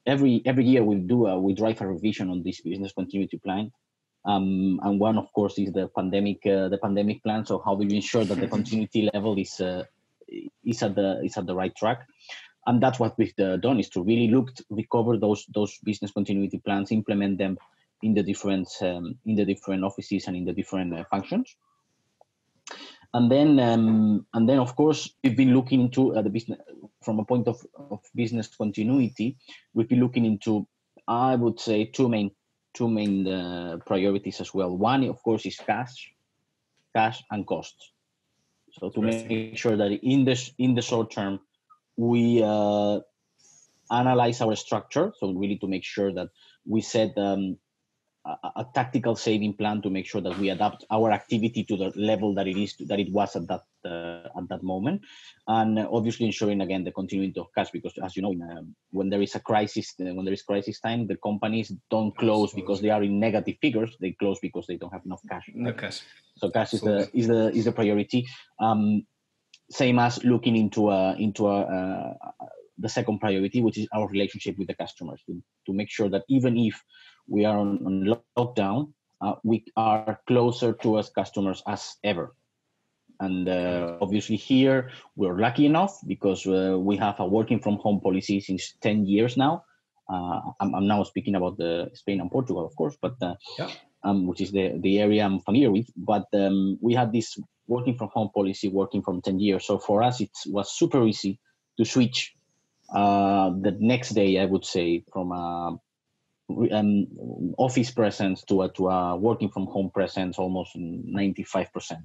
every 0.06 0.42
every 0.46 0.64
year 0.64 0.82
we 0.82 0.96
do 0.96 1.26
a, 1.26 1.38
we 1.38 1.54
drive 1.54 1.80
a 1.80 1.86
revision 1.86 2.30
on 2.30 2.42
this 2.42 2.60
business 2.60 2.92
continuity 2.92 3.38
plan. 3.38 3.70
Um, 4.24 4.80
and 4.82 5.00
one, 5.00 5.16
of 5.16 5.32
course, 5.32 5.58
is 5.58 5.72
the 5.72 5.88
pandemic 5.88 6.44
uh, 6.46 6.68
the 6.68 6.78
pandemic 6.78 7.22
plan. 7.22 7.46
So 7.46 7.62
how 7.64 7.74
do 7.74 7.86
you 7.86 7.96
ensure 7.96 8.24
that 8.24 8.38
the 8.38 8.48
continuity 8.56 9.08
level 9.12 9.38
is 9.38 9.60
uh, 9.60 9.84
is 10.64 10.82
at 10.82 10.94
the 10.94 11.22
is 11.24 11.36
at 11.36 11.46
the 11.46 11.54
right 11.54 11.74
track? 11.74 12.06
And 12.66 12.82
that's 12.82 13.00
what 13.00 13.16
we've 13.16 13.38
uh, 13.38 13.56
done 13.56 13.80
is 13.80 13.88
to 13.90 14.02
really 14.02 14.28
look 14.28 14.54
to 14.54 14.64
recover 14.70 15.16
those 15.16 15.46
those 15.54 15.78
business 15.78 16.12
continuity 16.12 16.58
plans, 16.58 16.92
implement 16.92 17.38
them 17.38 17.58
in 18.02 18.14
the 18.14 18.22
different 18.22 18.68
um, 18.82 19.18
in 19.24 19.36
the 19.36 19.44
different 19.44 19.84
offices 19.84 20.26
and 20.26 20.36
in 20.36 20.44
the 20.44 20.52
different 20.52 20.94
uh, 20.94 21.04
functions. 21.10 21.56
And 23.14 23.30
then 23.30 23.58
um, 23.58 24.26
and 24.34 24.48
then 24.48 24.58
of 24.58 24.76
course 24.76 25.10
we've 25.24 25.36
been 25.36 25.54
looking 25.54 25.80
into 25.80 26.14
uh, 26.14 26.22
the 26.22 26.30
business 26.30 26.60
from 27.02 27.18
a 27.18 27.24
point 27.24 27.48
of, 27.48 27.64
of 27.74 28.00
business 28.14 28.48
continuity. 28.48 29.36
We've 29.72 29.88
been 29.88 30.00
looking 30.00 30.26
into 30.26 30.66
I 31.08 31.34
would 31.34 31.58
say 31.58 31.86
two 31.86 32.08
main 32.08 32.30
two 32.74 32.88
main 32.88 33.26
uh, 33.26 33.78
priorities 33.86 34.40
as 34.40 34.54
well. 34.54 34.76
One 34.76 35.04
of 35.04 35.22
course 35.22 35.46
is 35.46 35.56
cash, 35.56 36.12
cash 36.94 37.22
and 37.30 37.46
costs. 37.46 37.92
So 38.72 38.90
to 38.90 39.02
make 39.02 39.56
sure 39.56 39.76
that 39.76 39.90
in 39.90 40.24
the 40.24 40.36
in 40.58 40.74
the 40.74 40.82
short 40.82 41.10
term 41.10 41.40
we 41.96 42.42
uh, 42.42 43.00
analyze 43.90 44.40
our 44.40 44.56
structure. 44.56 45.12
So 45.18 45.32
really 45.32 45.58
to 45.58 45.66
make 45.66 45.84
sure 45.84 46.12
that 46.14 46.28
we 46.66 46.80
set 46.80 47.16
um, 47.18 47.58
a, 48.42 48.52
a, 48.56 48.66
tactical 48.74 49.16
saving 49.16 49.54
plan 49.54 49.82
to 49.82 49.90
make 49.90 50.06
sure 50.06 50.20
that 50.20 50.38
we 50.38 50.50
adapt 50.50 50.84
our 50.90 51.12
activity 51.12 51.64
to 51.64 51.76
the 51.76 51.92
level 51.96 52.34
that 52.34 52.46
it 52.46 52.56
is 52.56 52.74
to, 52.76 52.84
that 52.86 52.98
it 52.98 53.10
was 53.12 53.36
at 53.36 53.46
that 53.48 53.62
uh, 53.84 54.28
at 54.38 54.48
that 54.48 54.62
moment, 54.62 55.02
and 55.46 55.78
obviously 55.78 56.26
ensuring 56.26 56.60
again 56.60 56.84
the 56.84 56.92
continuity 56.92 57.40
of 57.40 57.48
cash 57.56 57.70
because 57.70 57.92
as 58.04 58.16
you 58.16 58.22
know 58.22 58.34
um, 58.50 58.74
when 58.90 59.08
there 59.10 59.22
is 59.22 59.34
a 59.34 59.40
crisis 59.40 59.94
uh, 60.00 60.14
when 60.14 60.24
there 60.24 60.34
is 60.34 60.42
crisis 60.42 60.80
time 60.80 61.06
the 61.06 61.16
companies 61.16 61.72
don't 61.90 62.16
close 62.16 62.52
because 62.52 62.80
they 62.80 62.90
are 62.90 63.02
in 63.02 63.18
negative 63.18 63.56
figures 63.60 63.96
they 64.00 64.12
close 64.12 64.38
because 64.40 64.66
they 64.66 64.76
don't 64.76 64.92
have 64.92 65.04
enough 65.04 65.22
cash. 65.28 65.50
No 65.54 65.72
cash. 65.72 66.00
So 66.36 66.50
cash 66.50 66.74
is 66.74 66.80
the 66.80 67.10
is 67.14 67.28
the 67.28 67.50
is 67.50 67.64
the 67.64 67.72
priority. 67.72 68.26
Um, 68.58 69.06
same 69.70 69.98
as 69.98 70.22
looking 70.24 70.56
into 70.56 70.90
a 70.90 71.14
into 71.16 71.46
a, 71.46 71.60
uh, 71.60 72.14
the 72.80 72.88
second 72.88 73.20
priority, 73.20 73.60
which 73.60 73.78
is 73.78 73.86
our 73.94 74.08
relationship 74.08 74.58
with 74.58 74.68
the 74.68 74.74
customers, 74.74 75.20
to, 75.26 75.40
to 75.66 75.72
make 75.72 75.90
sure 75.90 76.08
that 76.08 76.24
even 76.28 76.56
if 76.56 76.82
we 77.28 77.44
are 77.44 77.58
on, 77.58 77.78
on 77.86 78.16
lockdown, 78.36 78.92
uh, 79.20 79.34
we 79.44 79.64
are 79.76 80.20
closer 80.26 80.72
to 80.72 80.96
us 80.96 81.10
customers 81.10 81.62
as 81.66 81.96
ever. 82.02 82.34
And 83.20 83.48
uh, 83.48 83.98
obviously 84.00 84.36
here 84.36 84.90
we're 85.14 85.38
lucky 85.38 85.66
enough 85.66 85.98
because 86.06 86.46
uh, 86.46 86.76
we 86.78 86.96
have 86.96 87.20
a 87.20 87.26
working 87.26 87.60
from 87.60 87.76
home 87.76 88.00
policy 88.00 88.40
since 88.40 88.74
10 88.80 89.04
years 89.04 89.36
now. 89.36 89.64
Uh, 90.08 90.40
I'm, 90.58 90.74
I'm, 90.74 90.86
now 90.88 91.04
speaking 91.04 91.34
about 91.34 91.56
the 91.58 91.90
Spain 91.94 92.20
and 92.20 92.30
Portugal, 92.30 92.66
of 92.66 92.74
course, 92.74 92.96
but 93.00 93.14
uh, 93.22 93.34
yeah. 93.58 93.70
um, 94.02 94.26
which 94.26 94.40
is 94.40 94.50
the, 94.50 94.76
the 94.80 94.98
area 94.98 95.24
I'm 95.24 95.38
familiar 95.38 95.70
with. 95.70 95.86
But 95.96 96.26
um, 96.32 96.78
we 96.80 96.94
had 96.94 97.12
this 97.12 97.38
working 97.68 97.96
from 97.96 98.08
home 98.08 98.30
policy 98.34 98.68
working 98.68 99.02
from 99.02 99.22
10 99.22 99.38
years. 99.38 99.66
So 99.66 99.78
for 99.78 100.02
us, 100.02 100.20
it 100.20 100.30
was 100.46 100.76
super 100.76 101.06
easy 101.06 101.38
to 101.78 101.84
switch 101.84 102.34
uh, 102.92 103.50
the 103.50 103.76
next 103.78 104.10
day, 104.10 104.38
I 104.40 104.46
would 104.46 104.64
say, 104.64 105.04
from 105.12 105.30
a 105.30 105.78
um, 106.72 107.06
office 107.58 107.90
presence 107.90 108.42
to 108.44 108.62
a, 108.62 108.72
to 108.72 108.88
a 108.88 109.16
working 109.16 109.50
from 109.50 109.66
home 109.66 109.90
presence 109.90 110.38
almost 110.38 110.76
95% 110.76 112.02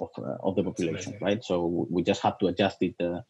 of, 0.00 0.08
uh, 0.18 0.36
of 0.42 0.56
the 0.56 0.64
population, 0.64 1.16
right? 1.20 1.42
So 1.42 1.86
we 1.90 2.02
just 2.02 2.22
have 2.22 2.38
to 2.38 2.48
adjust 2.48 2.78
it, 2.82 2.94
uh, 3.00 3.20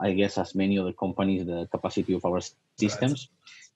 I 0.00 0.12
guess, 0.12 0.38
as 0.38 0.54
many 0.54 0.78
other 0.78 0.92
companies, 0.92 1.46
the 1.46 1.66
capacity 1.70 2.14
of 2.14 2.24
our 2.24 2.40
systems. 2.78 3.28
Right. 3.28 3.34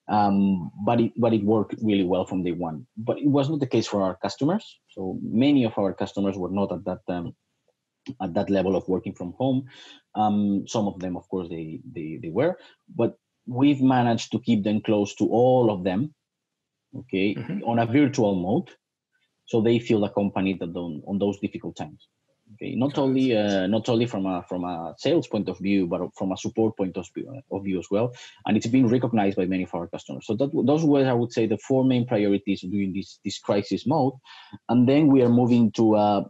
Um, 0.09 0.73
but 0.85 1.01
it 1.01 1.13
but 1.17 1.33
it 1.33 1.45
worked 1.45 1.77
really 1.81 2.03
well 2.05 2.25
from 2.25 2.43
day 2.43 2.51
one. 2.53 2.87
But 2.97 3.19
it 3.19 3.29
was 3.29 3.49
not 3.49 3.61
the 3.61 3.69
case 3.69 3.87
for 3.87 4.03
our 4.03 4.17
customers. 4.17 4.81
So 4.89 5.19
many 5.23 5.65
of 5.65 5.79
our 5.79 5.95
customers 5.95 6.37
were 6.37 6.51
not 6.51 6.73
at 6.73 6.85
that 6.85 7.01
um, 7.09 7.37
at 8.21 8.35
that 8.35 8.51
level 8.51 8.75
of 8.77 8.89
working 8.89 9.15
from 9.15 9.33
home. 9.35 9.67
Um, 10.15 10.67
some 10.67 10.89
of 10.89 10.99
them, 10.99 11.17
of 11.17 11.29
course, 11.29 11.49
they, 11.49 11.81
they 11.95 12.19
they 12.21 12.31
were, 12.31 12.59
but 12.95 13.17
we've 13.47 13.83
managed 13.83 14.33
to 14.33 14.39
keep 14.41 14.65
them 14.65 14.81
close 14.81 15.15
to 15.17 15.29
all 15.29 15.71
of 15.71 15.85
them, 15.85 16.15
okay, 16.97 17.35
mm-hmm. 17.35 17.65
on 17.65 17.79
a 17.79 17.87
virtual 17.87 18.35
mode, 18.35 18.71
so 19.47 19.61
they 19.61 19.79
feel 19.79 20.05
accompanied 20.05 20.63
on, 20.63 21.03
on 21.07 21.19
those 21.19 21.39
difficult 21.41 21.77
times. 21.77 22.09
Okay, 22.55 22.75
not 22.75 22.99
only 22.99 23.35
uh, 23.35 23.67
not 23.67 23.89
only 23.89 24.05
from 24.05 24.27
a 24.27 24.45
from 24.47 24.65
a 24.65 24.95
sales 24.99 25.27
point 25.27 25.49
of 25.49 25.59
view, 25.59 25.87
but 25.87 26.03
from 26.19 26.33
a 26.33 26.37
support 26.37 26.77
point 26.77 26.97
of 26.99 27.07
view, 27.15 27.41
of 27.51 27.65
view 27.65 27.79
as 27.79 27.87
well, 27.91 28.13
and 28.45 28.57
it's 28.57 28.67
been 28.67 28.89
recognized 28.89 29.37
by 29.37 29.47
many 29.47 29.63
of 29.63 29.75
our 29.75 29.87
customers. 29.87 30.27
So 30.27 30.35
that 30.35 30.51
those 30.67 30.85
were, 30.85 31.09
I 31.09 31.15
would 31.15 31.33
say, 31.33 31.47
the 31.47 31.57
four 31.57 31.83
main 31.83 32.07
priorities 32.07 32.61
during 32.61 32.93
this 32.93 33.21
this 33.25 33.39
crisis 33.39 33.87
mode, 33.87 34.15
and 34.69 34.87
then 34.87 35.07
we 35.07 35.23
are 35.23 35.31
moving 35.31 35.73
to 35.73 35.95
uh, 35.95 36.25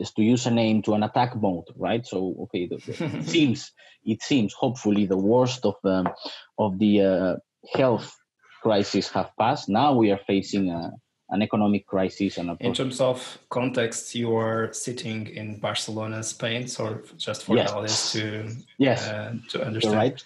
just 0.00 0.16
to 0.16 0.22
use 0.22 0.46
a 0.46 0.50
name 0.50 0.82
to 0.82 0.94
an 0.94 1.02
attack 1.02 1.36
mode, 1.36 1.68
right? 1.76 2.06
So 2.06 2.34
okay, 2.44 2.66
the, 2.66 2.76
it 2.76 3.28
seems 3.34 3.70
it 4.04 4.22
seems 4.22 4.54
hopefully 4.54 5.04
the 5.06 5.18
worst 5.18 5.66
of 5.66 5.74
the 5.84 6.10
of 6.58 6.78
the 6.78 7.02
uh, 7.02 7.36
health 7.74 8.16
crisis 8.62 9.08
have 9.10 9.30
passed. 9.38 9.68
Now 9.68 9.94
we 9.94 10.10
are 10.10 10.20
facing 10.26 10.70
a 10.70 10.92
an 11.30 11.42
economic 11.42 11.86
crisis 11.86 12.38
and 12.38 12.56
in 12.60 12.74
terms 12.74 13.00
of 13.00 13.38
context 13.50 14.14
you 14.16 14.36
are 14.36 14.72
sitting 14.72 15.28
in 15.28 15.60
barcelona 15.60 16.24
spain 16.24 16.66
so 16.66 17.00
just 17.16 17.44
for 17.44 17.56
yes. 17.56 17.70
audience 17.70 18.12
to 18.12 18.50
yes 18.78 19.06
uh, 19.06 19.32
to 19.48 19.64
understand 19.64 19.92
you're 19.92 20.02
right 20.02 20.24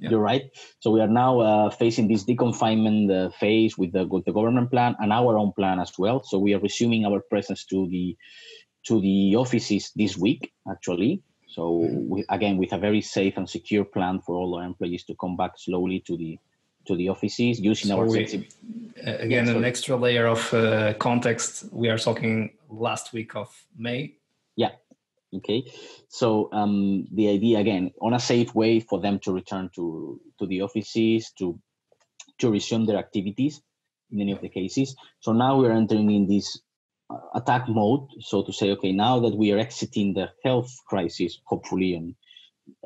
yeah. 0.00 0.10
you're 0.10 0.20
right 0.20 0.44
so 0.78 0.90
we 0.90 1.00
are 1.00 1.08
now 1.08 1.40
uh, 1.40 1.70
facing 1.70 2.06
this 2.06 2.24
deconfinement 2.24 3.10
uh, 3.10 3.30
phase 3.40 3.76
with 3.76 3.92
the 3.92 4.06
with 4.06 4.24
the 4.24 4.32
government 4.32 4.70
plan 4.70 4.94
and 5.00 5.12
our 5.12 5.36
own 5.36 5.52
plan 5.52 5.80
as 5.80 5.98
well 5.98 6.22
so 6.22 6.38
we 6.38 6.54
are 6.54 6.60
resuming 6.60 7.04
our 7.04 7.20
presence 7.20 7.64
to 7.64 7.88
the 7.88 8.16
to 8.86 9.00
the 9.00 9.36
offices 9.36 9.92
this 9.96 10.16
week 10.16 10.52
actually. 10.70 11.22
So 11.48 11.88
we, 12.08 12.24
again 12.28 12.56
with 12.58 12.72
a 12.72 12.78
very 12.78 13.00
safe 13.00 13.36
and 13.36 13.48
secure 13.48 13.84
plan 13.84 14.20
for 14.20 14.36
all 14.36 14.54
our 14.56 14.64
employees 14.64 15.04
to 15.04 15.14
come 15.14 15.36
back 15.36 15.52
slowly 15.56 16.00
to 16.06 16.16
the 16.16 16.38
to 16.86 16.96
the 16.96 17.08
offices 17.08 17.60
using 17.60 17.88
so 17.88 17.98
our 17.98 18.06
we, 18.06 18.24
uh, 19.06 19.16
again 19.18 19.46
yeah, 19.46 19.52
an 19.52 19.64
extra 19.64 19.96
layer 19.96 20.26
of 20.26 20.54
uh, 20.54 20.94
context. 20.94 21.64
We 21.72 21.88
are 21.88 21.98
talking 21.98 22.52
last 22.68 23.12
week 23.12 23.36
of 23.36 23.48
may. 23.76 24.14
Yeah. 24.56 24.70
Okay. 25.34 25.64
So 26.08 26.48
um, 26.52 27.06
the 27.12 27.28
idea 27.28 27.58
again 27.58 27.92
on 28.00 28.14
a 28.14 28.20
safe 28.20 28.54
way 28.54 28.80
for 28.80 29.00
them 29.00 29.18
to 29.20 29.32
return 29.32 29.70
to 29.74 30.20
to 30.38 30.46
the 30.46 30.62
offices 30.62 31.32
to 31.38 31.58
to 32.38 32.50
resume 32.50 32.86
their 32.86 32.98
activities 32.98 33.60
in 34.10 34.18
many 34.18 34.32
of 34.32 34.40
the 34.40 34.48
cases. 34.48 34.96
So 35.20 35.32
now 35.32 35.58
we're 35.58 35.72
entering 35.72 36.10
in 36.10 36.26
this 36.26 36.58
attack 37.34 37.68
mode 37.68 38.08
so 38.20 38.42
to 38.42 38.52
say 38.52 38.70
okay 38.70 38.92
now 38.92 39.20
that 39.20 39.36
we 39.36 39.52
are 39.52 39.58
exiting 39.58 40.14
the 40.14 40.28
health 40.44 40.70
crisis 40.86 41.40
hopefully 41.44 41.94
and 41.94 42.14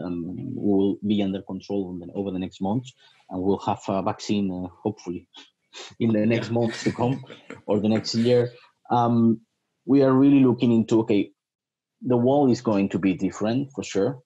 um, 0.03 0.55
will 0.55 0.97
be 1.07 1.23
under 1.23 1.43
control 1.43 1.99
the, 1.99 2.11
over 2.15 2.31
the 2.31 2.39
next 2.39 2.61
months 2.61 2.93
and 3.31 3.43
we'll 3.43 3.59
have 3.59 3.81
a 3.89 4.03
vaccine 4.03 4.51
uh, 4.51 4.69
hopefully 4.83 5.29
in 6.01 6.13
the 6.13 6.27
next 6.27 6.51
months 6.51 6.85
to 6.85 6.93
come 6.93 7.25
or 7.67 7.81
the 7.81 7.89
next 7.89 8.15
year. 8.15 8.53
Um, 8.91 9.41
we 9.87 10.03
are 10.03 10.13
really 10.13 10.41
looking 10.45 10.73
into 10.73 11.01
okay, 11.01 11.33
the 12.03 12.17
wall 12.17 12.51
is 12.51 12.61
going 12.61 12.91
to 12.91 12.99
be 12.99 13.15
different 13.15 13.71
for 13.75 13.83
sure. 13.83 14.21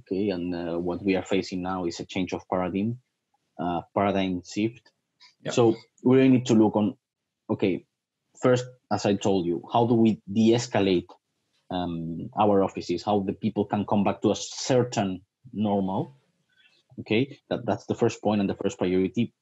Okay, 0.00 0.30
and 0.30 0.54
uh, 0.54 0.78
what 0.78 1.04
we 1.04 1.14
are 1.16 1.24
facing 1.24 1.62
now 1.62 1.84
is 1.84 2.00
a 2.00 2.06
change 2.06 2.32
of 2.32 2.42
paradigm, 2.50 2.98
uh, 3.60 3.82
paradigm 3.94 4.42
shift. 4.44 4.90
Yep. 5.44 5.54
So 5.54 5.76
we 6.02 6.16
really 6.16 6.30
need 6.30 6.46
to 6.46 6.54
look 6.54 6.74
on 6.74 6.96
okay, 7.48 7.86
first, 8.40 8.64
as 8.92 9.06
I 9.06 9.14
told 9.14 9.46
you, 9.46 9.62
how 9.72 9.86
do 9.86 9.94
we 9.94 10.20
de-escalate 10.32 11.08
um, 11.70 12.30
our 12.38 12.62
offices? 12.62 13.02
How 13.02 13.20
the 13.20 13.32
people 13.32 13.64
can 13.64 13.84
come 13.84 14.04
back 14.04 14.22
to 14.22 14.30
a 14.30 14.36
certain 14.36 15.22
normal? 15.52 16.16
Okay 17.00 17.38
that, 17.50 17.66
that's 17.66 17.86
the 17.86 17.94
first 17.94 18.22
point 18.22 18.40
and 18.40 18.48
the 18.48 18.54
first 18.54 18.78
priority. 18.78 19.32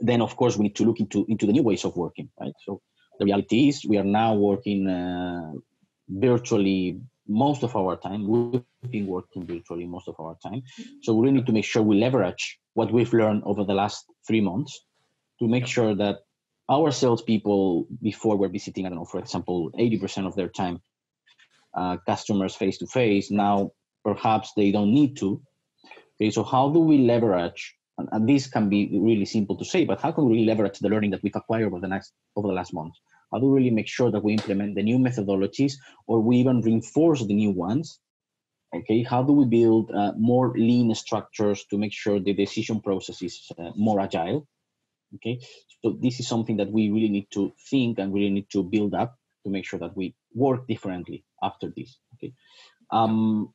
Then 0.00 0.20
of 0.20 0.36
course 0.36 0.56
we 0.56 0.64
need 0.64 0.76
to 0.76 0.84
look 0.84 1.00
into 1.00 1.24
into 1.28 1.46
the 1.46 1.52
new 1.52 1.62
ways 1.62 1.84
of 1.84 1.96
working 1.96 2.28
right? 2.40 2.52
So 2.66 2.82
the 3.18 3.24
reality 3.24 3.68
is 3.68 3.84
we 3.84 3.98
are 3.98 4.04
now 4.04 4.34
working 4.34 4.88
uh, 4.88 5.52
virtually 6.08 7.00
most 7.26 7.62
of 7.62 7.76
our 7.76 7.96
time. 7.96 8.26
We've 8.26 8.62
been 8.90 9.06
working 9.06 9.46
virtually 9.46 9.86
most 9.86 10.08
of 10.08 10.16
our 10.18 10.36
time. 10.42 10.62
So 11.02 11.14
we 11.14 11.26
really 11.26 11.38
need 11.38 11.46
to 11.46 11.52
make 11.52 11.64
sure 11.64 11.82
we 11.82 11.98
leverage 11.98 12.58
what 12.74 12.92
we've 12.92 13.12
learned 13.12 13.42
over 13.44 13.64
the 13.64 13.74
last 13.74 14.04
three 14.26 14.40
months 14.40 14.80
to 15.40 15.46
make 15.46 15.66
sure 15.66 15.94
that 15.94 16.20
our 16.70 16.90
salespeople 16.90 17.86
before 18.02 18.36
were 18.36 18.48
visiting 18.48 18.86
i 18.86 18.88
don't 18.88 18.98
know 18.98 19.04
for 19.04 19.20
example 19.20 19.70
80% 19.78 20.26
of 20.26 20.34
their 20.34 20.48
time 20.48 20.80
uh, 21.74 21.96
customers 22.06 22.54
face 22.54 22.78
to 22.78 22.86
face 22.86 23.30
now 23.30 23.70
perhaps 24.04 24.52
they 24.56 24.70
don't 24.70 24.92
need 24.92 25.16
to. 25.18 25.40
Okay, 26.14 26.30
so 26.30 26.42
how 26.42 26.70
do 26.70 26.80
we 26.80 26.98
leverage? 26.98 27.74
And, 27.98 28.08
and 28.12 28.28
this 28.28 28.46
can 28.46 28.68
be 28.68 28.80
really 28.92 29.24
simple 29.24 29.56
to 29.56 29.64
say, 29.64 29.84
but 29.84 30.00
how 30.00 30.12
can 30.12 30.28
we 30.28 30.44
leverage 30.44 30.78
the 30.78 30.88
learning 30.88 31.10
that 31.12 31.22
we've 31.22 31.40
acquired 31.42 31.66
over 31.66 31.80
the 31.80 31.88
next 31.88 32.12
over 32.36 32.48
the 32.48 32.54
last 32.54 32.72
month? 32.72 32.94
How 33.30 33.38
do 33.38 33.46
we 33.46 33.58
really 33.58 33.76
make 33.80 33.88
sure 33.88 34.10
that 34.10 34.24
we 34.24 34.32
implement 34.32 34.74
the 34.74 34.82
new 34.82 34.98
methodologies, 34.98 35.74
or 36.06 36.20
we 36.20 36.36
even 36.36 36.62
reinforce 36.62 37.20
the 37.26 37.34
new 37.34 37.50
ones? 37.50 38.00
Okay, 38.74 39.02
how 39.02 39.22
do 39.22 39.32
we 39.32 39.46
build 39.46 39.90
uh, 39.90 40.12
more 40.16 40.52
lean 40.56 40.94
structures 40.94 41.64
to 41.70 41.78
make 41.78 41.92
sure 41.92 42.20
the 42.20 42.34
decision 42.34 42.80
process 42.80 43.22
is 43.22 43.34
uh, 43.58 43.70
more 43.76 44.00
agile? 44.00 44.46
Okay, 45.16 45.40
so 45.82 45.96
this 46.00 46.20
is 46.20 46.28
something 46.28 46.58
that 46.58 46.70
we 46.70 46.90
really 46.90 47.08
need 47.08 47.28
to 47.32 47.52
think 47.70 47.98
and 47.98 48.12
really 48.12 48.30
need 48.30 48.50
to 48.50 48.62
build 48.62 48.94
up 48.94 49.16
to 49.44 49.50
make 49.50 49.64
sure 49.64 49.80
that 49.80 49.96
we 49.96 50.14
work 50.34 50.66
differently 50.66 51.24
after 51.42 51.72
this. 51.74 51.98
Okay, 52.14 52.34
um, 52.90 53.52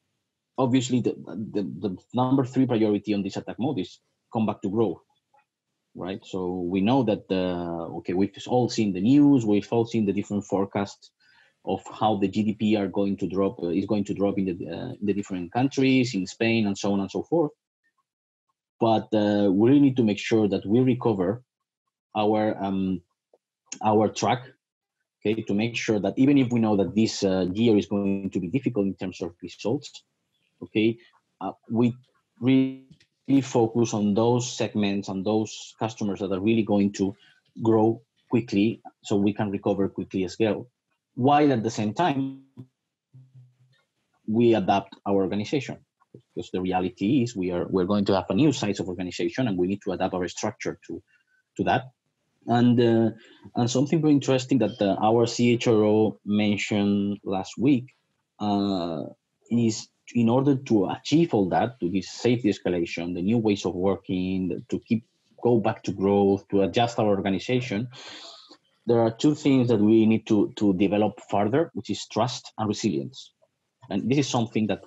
obviously 0.57 1.01
the, 1.01 1.15
the, 1.15 1.63
the 1.63 1.97
number 2.13 2.45
three 2.45 2.65
priority 2.65 3.13
on 3.13 3.23
this 3.23 3.37
attack 3.37 3.57
mode 3.59 3.79
is 3.79 3.99
come 4.31 4.45
back 4.45 4.61
to 4.61 4.69
growth 4.69 5.01
right? 5.95 6.19
So 6.25 6.61
we 6.69 6.81
know 6.81 7.03
that 7.03 7.25
uh, 7.29 7.97
okay 7.97 8.13
we've 8.13 8.33
all 8.47 8.69
seen 8.69 8.93
the 8.93 9.01
news 9.01 9.45
we've 9.45 9.71
all 9.71 9.85
seen 9.85 10.05
the 10.05 10.13
different 10.13 10.45
forecasts 10.45 11.11
of 11.65 11.81
how 11.99 12.17
the 12.17 12.27
gdp 12.27 12.77
are 12.77 12.87
going 12.87 13.15
to 13.17 13.27
drop 13.27 13.57
uh, 13.63 13.69
is 13.69 13.85
going 13.85 14.03
to 14.03 14.13
drop 14.13 14.37
in 14.37 14.45
the, 14.45 14.67
uh, 14.67 14.91
in 14.99 15.05
the 15.05 15.13
different 15.13 15.51
countries 15.51 16.13
in 16.13 16.27
spain 16.27 16.67
and 16.67 16.77
so 16.77 16.91
on 16.93 16.99
and 16.99 17.09
so 17.09 17.23
forth 17.23 17.51
but 18.79 19.07
uh, 19.13 19.49
we 19.51 19.69
really 19.69 19.79
need 19.79 19.97
to 19.97 20.03
make 20.03 20.19
sure 20.19 20.47
that 20.47 20.65
we 20.65 20.79
recover 20.79 21.43
our 22.15 22.55
um, 22.63 23.01
our 23.83 24.07
track 24.09 24.43
okay 25.19 25.41
to 25.41 25.53
make 25.53 25.75
sure 25.75 25.99
that 25.99 26.13
even 26.17 26.37
if 26.37 26.51
we 26.51 26.59
know 26.59 26.75
that 26.75 26.95
this 26.95 27.23
uh, 27.23 27.45
year 27.53 27.77
is 27.77 27.85
going 27.85 28.29
to 28.29 28.39
be 28.39 28.47
difficult 28.47 28.85
in 28.85 28.95
terms 28.95 29.21
of 29.21 29.33
results 29.41 30.03
okay 30.61 30.97
uh, 31.41 31.51
we 31.69 31.95
really 32.39 33.41
focus 33.41 33.93
on 33.93 34.13
those 34.13 34.51
segments 34.51 35.07
and 35.07 35.25
those 35.25 35.73
customers 35.79 36.19
that 36.19 36.31
are 36.31 36.39
really 36.39 36.63
going 36.63 36.91
to 36.91 37.15
grow 37.61 38.01
quickly 38.29 38.81
so 39.03 39.15
we 39.15 39.33
can 39.33 39.49
recover 39.49 39.87
quickly 39.87 40.23
as 40.23 40.35
well 40.39 40.67
while 41.15 41.51
at 41.53 41.63
the 41.63 41.69
same 41.69 41.93
time 41.93 42.41
we 44.27 44.55
adapt 44.55 44.95
our 45.05 45.23
organization 45.23 45.77
because 46.33 46.51
the 46.51 46.61
reality 46.61 47.23
is 47.23 47.35
we 47.35 47.51
are 47.51 47.65
we're 47.67 47.85
going 47.85 48.05
to 48.05 48.15
have 48.15 48.29
a 48.29 48.33
new 48.33 48.51
size 48.51 48.79
of 48.79 48.87
organization 48.87 49.47
and 49.47 49.57
we 49.57 49.67
need 49.67 49.81
to 49.83 49.91
adapt 49.91 50.13
our 50.13 50.27
structure 50.27 50.79
to 50.87 51.01
to 51.57 51.63
that 51.63 51.91
and 52.47 52.79
uh, 52.79 53.11
and 53.55 53.69
something 53.69 54.01
very 54.01 54.13
interesting 54.13 54.59
that 54.59 54.81
uh, 54.81 54.95
our 55.01 55.25
CHRO 55.25 56.17
mentioned 56.25 57.19
last 57.23 57.57
week 57.57 57.95
uh, 58.39 59.03
is 59.49 59.87
in 60.13 60.29
order 60.29 60.55
to 60.55 60.89
achieve 60.89 61.33
all 61.33 61.49
that, 61.49 61.79
to 61.79 61.89
this 61.89 62.11
safety 62.11 62.49
escalation, 62.49 63.13
the 63.13 63.21
new 63.21 63.37
ways 63.37 63.65
of 63.65 63.73
working, 63.73 64.65
to 64.69 64.79
keep 64.79 65.05
go 65.41 65.59
back 65.59 65.83
to 65.83 65.91
growth, 65.91 66.47
to 66.49 66.61
adjust 66.61 66.99
our 66.99 67.07
organization, 67.07 67.89
there 68.85 69.01
are 69.01 69.11
two 69.11 69.35
things 69.35 69.67
that 69.67 69.79
we 69.79 70.05
need 70.05 70.25
to, 70.27 70.53
to 70.55 70.73
develop 70.73 71.19
further, 71.29 71.69
which 71.73 71.89
is 71.89 72.05
trust 72.07 72.51
and 72.57 72.67
resilience. 72.67 73.33
And 73.89 74.09
this 74.09 74.19
is 74.19 74.29
something 74.29 74.67
that 74.67 74.83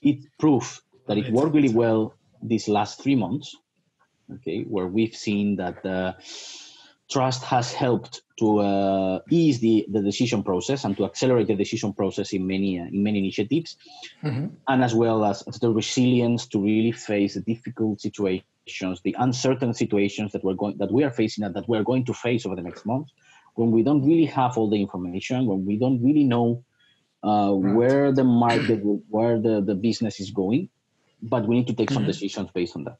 it 0.00 0.24
proved 0.38 0.80
that 1.08 1.18
it 1.18 1.32
worked 1.32 1.54
really 1.54 1.74
well 1.74 2.14
these 2.42 2.68
last 2.68 3.02
three 3.02 3.16
months, 3.16 3.56
okay, 4.34 4.62
where 4.62 4.86
we've 4.86 5.14
seen 5.14 5.56
that 5.56 5.84
uh, 5.84 6.12
trust 7.10 7.42
has 7.44 7.72
helped 7.72 8.22
to 8.38 8.58
uh, 8.58 9.18
ease 9.30 9.58
the, 9.58 9.86
the 9.90 10.00
decision 10.00 10.42
process 10.42 10.84
and 10.84 10.96
to 10.96 11.04
accelerate 11.04 11.48
the 11.48 11.56
decision 11.56 11.92
process 11.92 12.32
in 12.32 12.46
many 12.46 12.78
uh, 12.78 12.84
in 12.84 13.02
many 13.02 13.18
initiatives, 13.18 13.76
mm-hmm. 14.22 14.46
and 14.68 14.84
as 14.84 14.94
well 14.94 15.24
as, 15.24 15.42
as 15.48 15.58
the 15.58 15.70
resilience 15.70 16.46
to 16.46 16.62
really 16.62 16.92
face 16.92 17.34
the 17.34 17.40
difficult 17.40 18.00
situations, 18.00 19.00
the 19.02 19.16
uncertain 19.18 19.74
situations 19.74 20.30
that 20.32 20.44
we're 20.44 20.54
going 20.54 20.76
that 20.78 20.92
we 20.92 21.02
are 21.02 21.10
facing 21.10 21.42
and 21.44 21.54
that 21.54 21.68
we 21.68 21.76
are 21.76 21.84
going 21.84 22.04
to 22.04 22.14
face 22.14 22.46
over 22.46 22.54
the 22.54 22.62
next 22.62 22.86
months, 22.86 23.12
when 23.54 23.70
we 23.72 23.82
don't 23.82 24.06
really 24.06 24.26
have 24.26 24.56
all 24.56 24.70
the 24.70 24.80
information, 24.80 25.46
when 25.46 25.64
we 25.66 25.76
don't 25.76 26.00
really 26.02 26.24
know 26.24 26.62
uh, 27.24 27.52
right. 27.52 27.74
where 27.74 28.12
the 28.12 28.22
market, 28.22 28.80
where 29.08 29.40
the, 29.40 29.60
the 29.60 29.74
business 29.74 30.20
is 30.20 30.30
going, 30.30 30.68
but 31.22 31.46
we 31.46 31.56
need 31.56 31.66
to 31.68 31.74
take 31.74 31.90
some 31.90 32.02
mm-hmm. 32.02 32.12
decisions 32.12 32.50
based 32.52 32.76
on 32.76 32.84
that. 32.84 32.98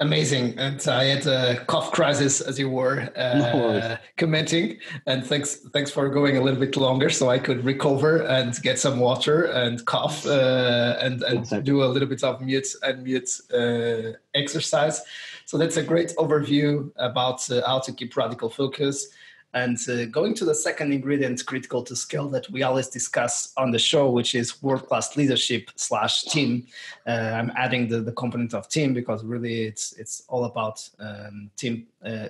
Amazing. 0.00 0.56
And 0.58 0.80
I 0.86 1.04
had 1.04 1.26
a 1.26 1.64
cough 1.64 1.90
crisis 1.90 2.40
as 2.40 2.56
you 2.56 2.70
were 2.70 3.10
uh, 3.16 3.38
no 3.38 3.96
commenting. 4.16 4.78
And 5.06 5.26
thanks 5.26 5.56
thanks 5.72 5.90
for 5.90 6.08
going 6.08 6.36
a 6.36 6.40
little 6.40 6.60
bit 6.60 6.76
longer 6.76 7.10
so 7.10 7.30
I 7.30 7.40
could 7.40 7.64
recover 7.64 8.22
and 8.22 8.54
get 8.62 8.78
some 8.78 9.00
water 9.00 9.44
and 9.44 9.84
cough 9.86 10.24
uh, 10.24 10.96
and, 11.00 11.22
and 11.24 11.38
exactly. 11.38 11.64
do 11.64 11.82
a 11.82 11.86
little 11.86 12.08
bit 12.08 12.22
of 12.22 12.40
mute 12.40 12.68
and 12.84 13.02
mute 13.02 13.30
uh, 13.52 14.16
exercise. 14.36 15.02
So 15.46 15.58
that's 15.58 15.78
a 15.78 15.82
great 15.82 16.14
overview 16.16 16.92
about 16.96 17.50
uh, 17.50 17.66
how 17.66 17.80
to 17.80 17.92
keep 17.92 18.16
radical 18.16 18.50
focus. 18.50 19.08
And 19.54 19.78
uh, 19.88 20.04
going 20.06 20.34
to 20.34 20.44
the 20.44 20.54
second 20.54 20.92
ingredient 20.92 21.44
critical 21.46 21.82
to 21.84 21.96
scale 21.96 22.28
that 22.28 22.50
we 22.50 22.62
always 22.62 22.88
discuss 22.88 23.52
on 23.56 23.70
the 23.70 23.78
show, 23.78 24.10
which 24.10 24.34
is 24.34 24.62
world-class 24.62 25.16
leadership 25.16 25.70
slash 25.74 26.24
team. 26.24 26.66
Uh, 27.06 27.32
I'm 27.34 27.50
adding 27.56 27.88
the, 27.88 28.00
the 28.00 28.12
component 28.12 28.52
of 28.52 28.68
team 28.68 28.92
because 28.92 29.24
really 29.24 29.62
it's 29.62 29.92
it's 29.92 30.22
all 30.28 30.44
about 30.44 30.86
um, 31.00 31.50
team 31.56 31.86
uh, 32.04 32.28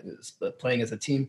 playing 0.59 0.81
as 0.81 0.93
a 0.93 0.97
team. 0.97 1.29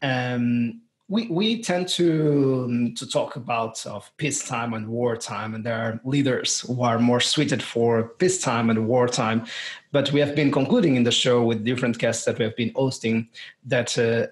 Um, 0.00 0.80
we, 1.10 1.26
we 1.28 1.62
tend 1.62 1.88
to 1.88 2.64
um, 2.66 2.94
to 2.94 3.06
talk 3.06 3.36
about 3.36 3.84
of 3.86 4.10
peacetime 4.18 4.74
and 4.74 4.86
wartime, 4.88 5.54
and 5.54 5.64
there 5.64 5.80
are 5.80 6.00
leaders 6.04 6.60
who 6.60 6.82
are 6.82 6.98
more 6.98 7.20
suited 7.20 7.62
for 7.62 8.08
peacetime 8.18 8.68
and 8.68 8.86
wartime. 8.86 9.46
But 9.90 10.12
we 10.12 10.20
have 10.20 10.34
been 10.34 10.52
concluding 10.52 10.96
in 10.96 11.04
the 11.04 11.10
show 11.10 11.42
with 11.42 11.64
different 11.64 11.98
guests 11.98 12.26
that 12.26 12.38
we 12.38 12.44
have 12.44 12.56
been 12.56 12.72
hosting 12.76 13.28
that 13.64 13.98
uh, 13.98 14.02
uh, 14.02 14.26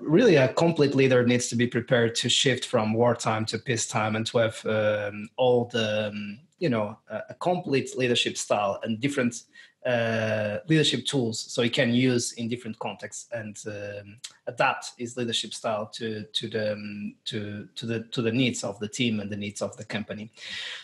really 0.00 0.36
a 0.36 0.48
complete 0.48 0.94
leader 0.94 1.26
needs 1.26 1.48
to 1.48 1.56
be 1.56 1.66
prepared 1.66 2.14
to 2.16 2.28
shift 2.28 2.64
from 2.64 2.94
wartime 2.94 3.44
to 3.46 3.58
peacetime 3.58 4.16
and 4.16 4.26
to 4.26 4.38
have 4.38 4.64
um, 4.66 5.28
all 5.36 5.66
the 5.66 6.08
um, 6.08 6.38
you 6.58 6.68
know 6.68 6.98
a 7.10 7.34
complete 7.34 7.96
leadership 7.96 8.36
style 8.36 8.80
and 8.82 9.00
different 9.00 9.42
uh, 9.86 10.58
leadership 10.68 11.06
tools 11.06 11.38
so 11.40 11.62
he 11.62 11.70
can 11.70 11.94
use 11.94 12.32
in 12.32 12.48
different 12.48 12.76
contexts 12.80 13.28
and 13.32 13.56
um, 13.68 14.16
adapt 14.48 14.90
his 14.98 15.16
leadership 15.16 15.54
style 15.54 15.86
to 15.86 16.24
to 16.32 16.48
the 16.48 16.72
um, 16.72 17.14
to 17.24 17.68
to 17.76 17.86
the 17.86 18.00
to 18.10 18.20
the 18.20 18.32
needs 18.32 18.64
of 18.64 18.78
the 18.80 18.88
team 18.88 19.20
and 19.20 19.30
the 19.30 19.36
needs 19.36 19.62
of 19.62 19.76
the 19.76 19.84
company. 19.84 20.32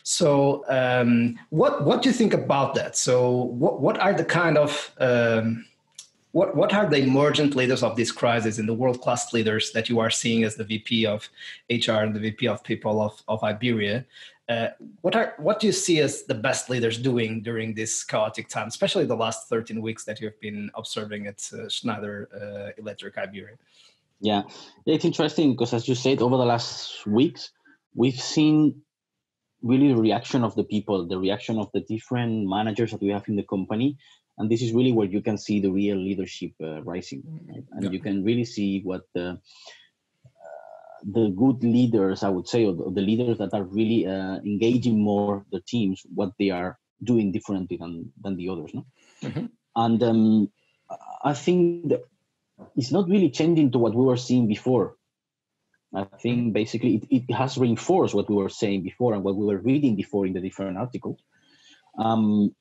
So 0.05 0.65
um, 0.69 1.37
what 1.51 1.85
what 1.85 2.03
do 2.03 2.11
you 2.11 2.15
think 2.15 2.33
about 2.33 2.75
that? 2.75 2.97
So 2.97 3.31
what 3.33 3.81
what 3.81 3.99
are 3.99 4.15
the 4.15 4.25
kind 4.25 4.57
of 4.57 4.95
um, 5.01 5.65
what, 6.33 6.57
what 6.57 6.75
are 6.75 6.89
the 6.89 6.97
emergent 6.97 7.55
leaders 7.55 7.83
of 7.83 7.95
this 7.95 8.11
crisis 8.11 8.59
and 8.59 8.69
the 8.69 8.75
world-class 8.75 9.33
leaders 9.33 9.71
that 9.73 9.89
you 9.89 10.01
are 10.01 10.11
seeing 10.11 10.45
as 10.45 10.57
the 10.57 10.65
VP 10.65 11.07
of 11.07 11.29
HR 11.71 12.01
and 12.03 12.15
the 12.15 12.21
VP 12.21 12.49
of 12.49 12.65
people 12.65 13.01
of, 13.03 13.23
of 13.29 13.43
Iberia? 13.45 14.05
Uh, 14.49 14.69
what 15.03 15.15
are 15.15 15.35
what 15.39 15.61
do 15.61 15.67
you 15.67 15.73
see 15.73 16.01
as 16.01 16.25
the 16.25 16.35
best 16.35 16.69
leaders 16.69 16.99
doing 16.99 17.43
during 17.43 17.75
this 17.75 18.03
chaotic 18.03 18.49
time, 18.49 18.67
especially 18.67 19.07
the 19.07 19.15
last 19.15 19.49
13 19.49 19.81
weeks 19.81 20.05
that 20.05 20.21
you've 20.21 20.41
been 20.41 20.71
observing 20.75 21.27
at 21.27 21.49
uh, 21.53 21.69
Schneider 21.69 22.29
uh, 22.35 22.81
Electric 22.81 23.17
Iberia? 23.17 23.57
Yeah, 24.21 24.43
it's 24.85 25.05
interesting 25.05 25.53
because 25.53 25.73
as 25.73 25.87
you 25.87 25.95
said, 25.95 26.23
over 26.23 26.37
the 26.37 26.45
last 26.45 27.07
weeks, 27.07 27.51
we've 27.95 28.21
seen 28.21 28.83
really 29.63 29.89
the 29.89 30.01
reaction 30.01 30.43
of 30.43 30.55
the 30.57 30.65
people, 30.65 31.07
the 31.07 31.19
reaction 31.19 31.59
of 31.59 31.71
the 31.73 31.81
different 31.81 32.49
managers 32.49 32.91
that 32.91 33.01
we 33.01 33.09
have 33.09 33.29
in 33.29 33.37
the 33.37 33.45
company 33.45 33.97
and 34.39 34.51
this 34.51 34.63
is 34.63 34.73
really 34.73 34.93
where 34.93 35.07
you 35.07 35.21
can 35.21 35.39
see 35.39 35.61
the 35.61 35.71
real 35.71 35.97
leadership 35.97 36.53
uh, 36.63 36.83
rising 36.83 37.23
right? 37.49 37.65
and 37.73 37.85
yeah. 37.85 37.91
you 37.91 38.01
can 38.01 38.25
really 38.25 38.45
see 38.45 38.81
what 38.83 39.03
the 39.15 39.31
uh, 39.31 41.01
the 41.05 41.29
good 41.31 41.63
leaders 41.63 42.23
i 42.23 42.29
would 42.29 42.49
say 42.49 42.65
or 42.65 42.73
the, 42.73 43.01
leaders 43.01 43.39
that 43.39 43.53
are 43.53 43.65
really 43.65 44.07
uh, 44.07 44.37
engaging 44.45 44.99
more 44.99 45.45
the 45.53 45.61
teams 45.61 46.03
what 46.15 46.33
they 46.39 46.51
are 46.51 46.79
doing 47.03 47.33
differently 47.33 47.77
than 47.77 48.13
than 48.23 48.37
the 48.37 48.49
others 48.49 48.71
no 48.75 48.87
mm-hmm. 49.23 49.47
and 49.77 50.03
um, 50.03 50.49
i 51.25 51.35
think 51.35 51.89
that 51.89 52.03
it's 52.77 52.93
not 52.93 53.09
really 53.09 53.31
changing 53.31 53.71
to 53.71 53.79
what 53.79 53.95
we 53.95 54.05
were 54.05 54.17
seeing 54.17 54.47
before 54.47 54.97
i 55.95 56.05
think 56.23 56.53
basically 56.53 56.95
it, 56.97 57.05
it 57.11 57.35
has 57.35 57.59
reinforced 57.59 58.15
what 58.15 58.31
we 58.31 58.37
were 58.37 58.49
saying 58.49 58.83
before 58.83 59.15
and 59.15 59.25
what 59.25 59.37
we 59.37 59.45
were 59.45 59.59
reading 59.59 59.97
before 59.97 60.27
in 60.27 60.33
the 60.33 60.41
different 60.41 60.79
articles 60.79 61.19
um, 61.99 62.55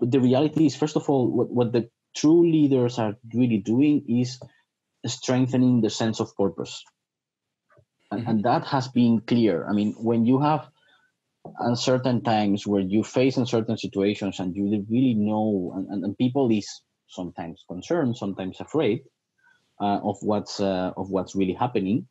the 0.00 0.20
reality 0.20 0.66
is, 0.66 0.76
first 0.76 0.96
of 0.96 1.08
all, 1.08 1.30
what, 1.30 1.50
what 1.50 1.72
the 1.72 1.88
true 2.16 2.50
leaders 2.50 2.98
are 2.98 3.16
really 3.32 3.58
doing 3.58 4.04
is 4.08 4.40
strengthening 5.06 5.80
the 5.80 5.90
sense 5.90 6.20
of 6.20 6.34
purpose. 6.36 6.82
And, 8.10 8.20
mm-hmm. 8.20 8.30
and 8.30 8.44
that 8.44 8.64
has 8.66 8.88
been 8.88 9.20
clear. 9.20 9.66
I 9.68 9.72
mean, 9.72 9.94
when 9.98 10.26
you 10.26 10.40
have 10.40 10.68
uncertain 11.60 12.22
times 12.22 12.66
where 12.66 12.80
you 12.80 13.02
face 13.02 13.36
uncertain 13.36 13.78
situations 13.78 14.40
and 14.40 14.54
you 14.54 14.84
really 14.90 15.14
know, 15.14 15.72
and, 15.76 15.88
and, 15.88 16.04
and 16.04 16.18
people 16.18 16.50
is 16.50 16.68
sometimes 17.08 17.64
concerned, 17.68 18.16
sometimes 18.16 18.60
afraid 18.60 19.00
uh, 19.80 20.00
of 20.02 20.16
what's 20.20 20.60
uh, 20.60 20.92
of 20.96 21.10
what's 21.10 21.34
really 21.34 21.54
happening, 21.54 22.06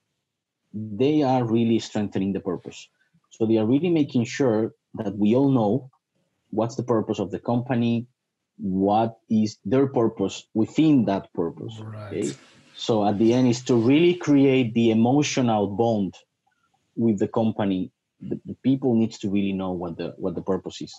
they 0.74 1.24
are 1.24 1.44
really 1.44 1.80
strengthening 1.80 2.34
the 2.34 2.40
purpose. 2.40 2.88
So 3.32 3.46
they 3.46 3.58
are 3.58 3.66
really 3.66 3.90
making 3.90 4.26
sure 4.26 4.74
that 4.96 5.18
we 5.18 5.36
all 5.36 5.52
know 5.52 5.90
what's 6.52 6.76
the 6.76 6.84
purpose 6.84 7.20
of 7.20 7.32
the 7.32 7.40
company 7.40 8.08
what 8.58 9.20
is 9.30 9.58
their 9.66 9.88
purpose 9.88 10.48
within 10.54 11.06
that 11.06 11.32
purpose 11.34 11.80
right. 11.80 12.14
okay? 12.14 12.32
So 12.76 13.06
at 13.06 13.18
the 13.18 13.34
end 13.34 13.48
is 13.48 13.64
to 13.66 13.76
really 13.76 14.16
create 14.16 14.74
the 14.74 14.92
emotional 14.92 15.68
bond 15.68 16.16
with 16.96 17.20
the 17.20 17.28
company. 17.28 17.92
The, 18.22 18.40
the 18.46 18.56
people 18.64 18.96
needs 18.96 19.20
to 19.20 19.30
really 19.30 19.54
know 19.54 19.72
what 19.72 19.98
the 19.98 20.14
what 20.18 20.34
the 20.34 20.42
purpose 20.42 20.82
is. 20.82 20.94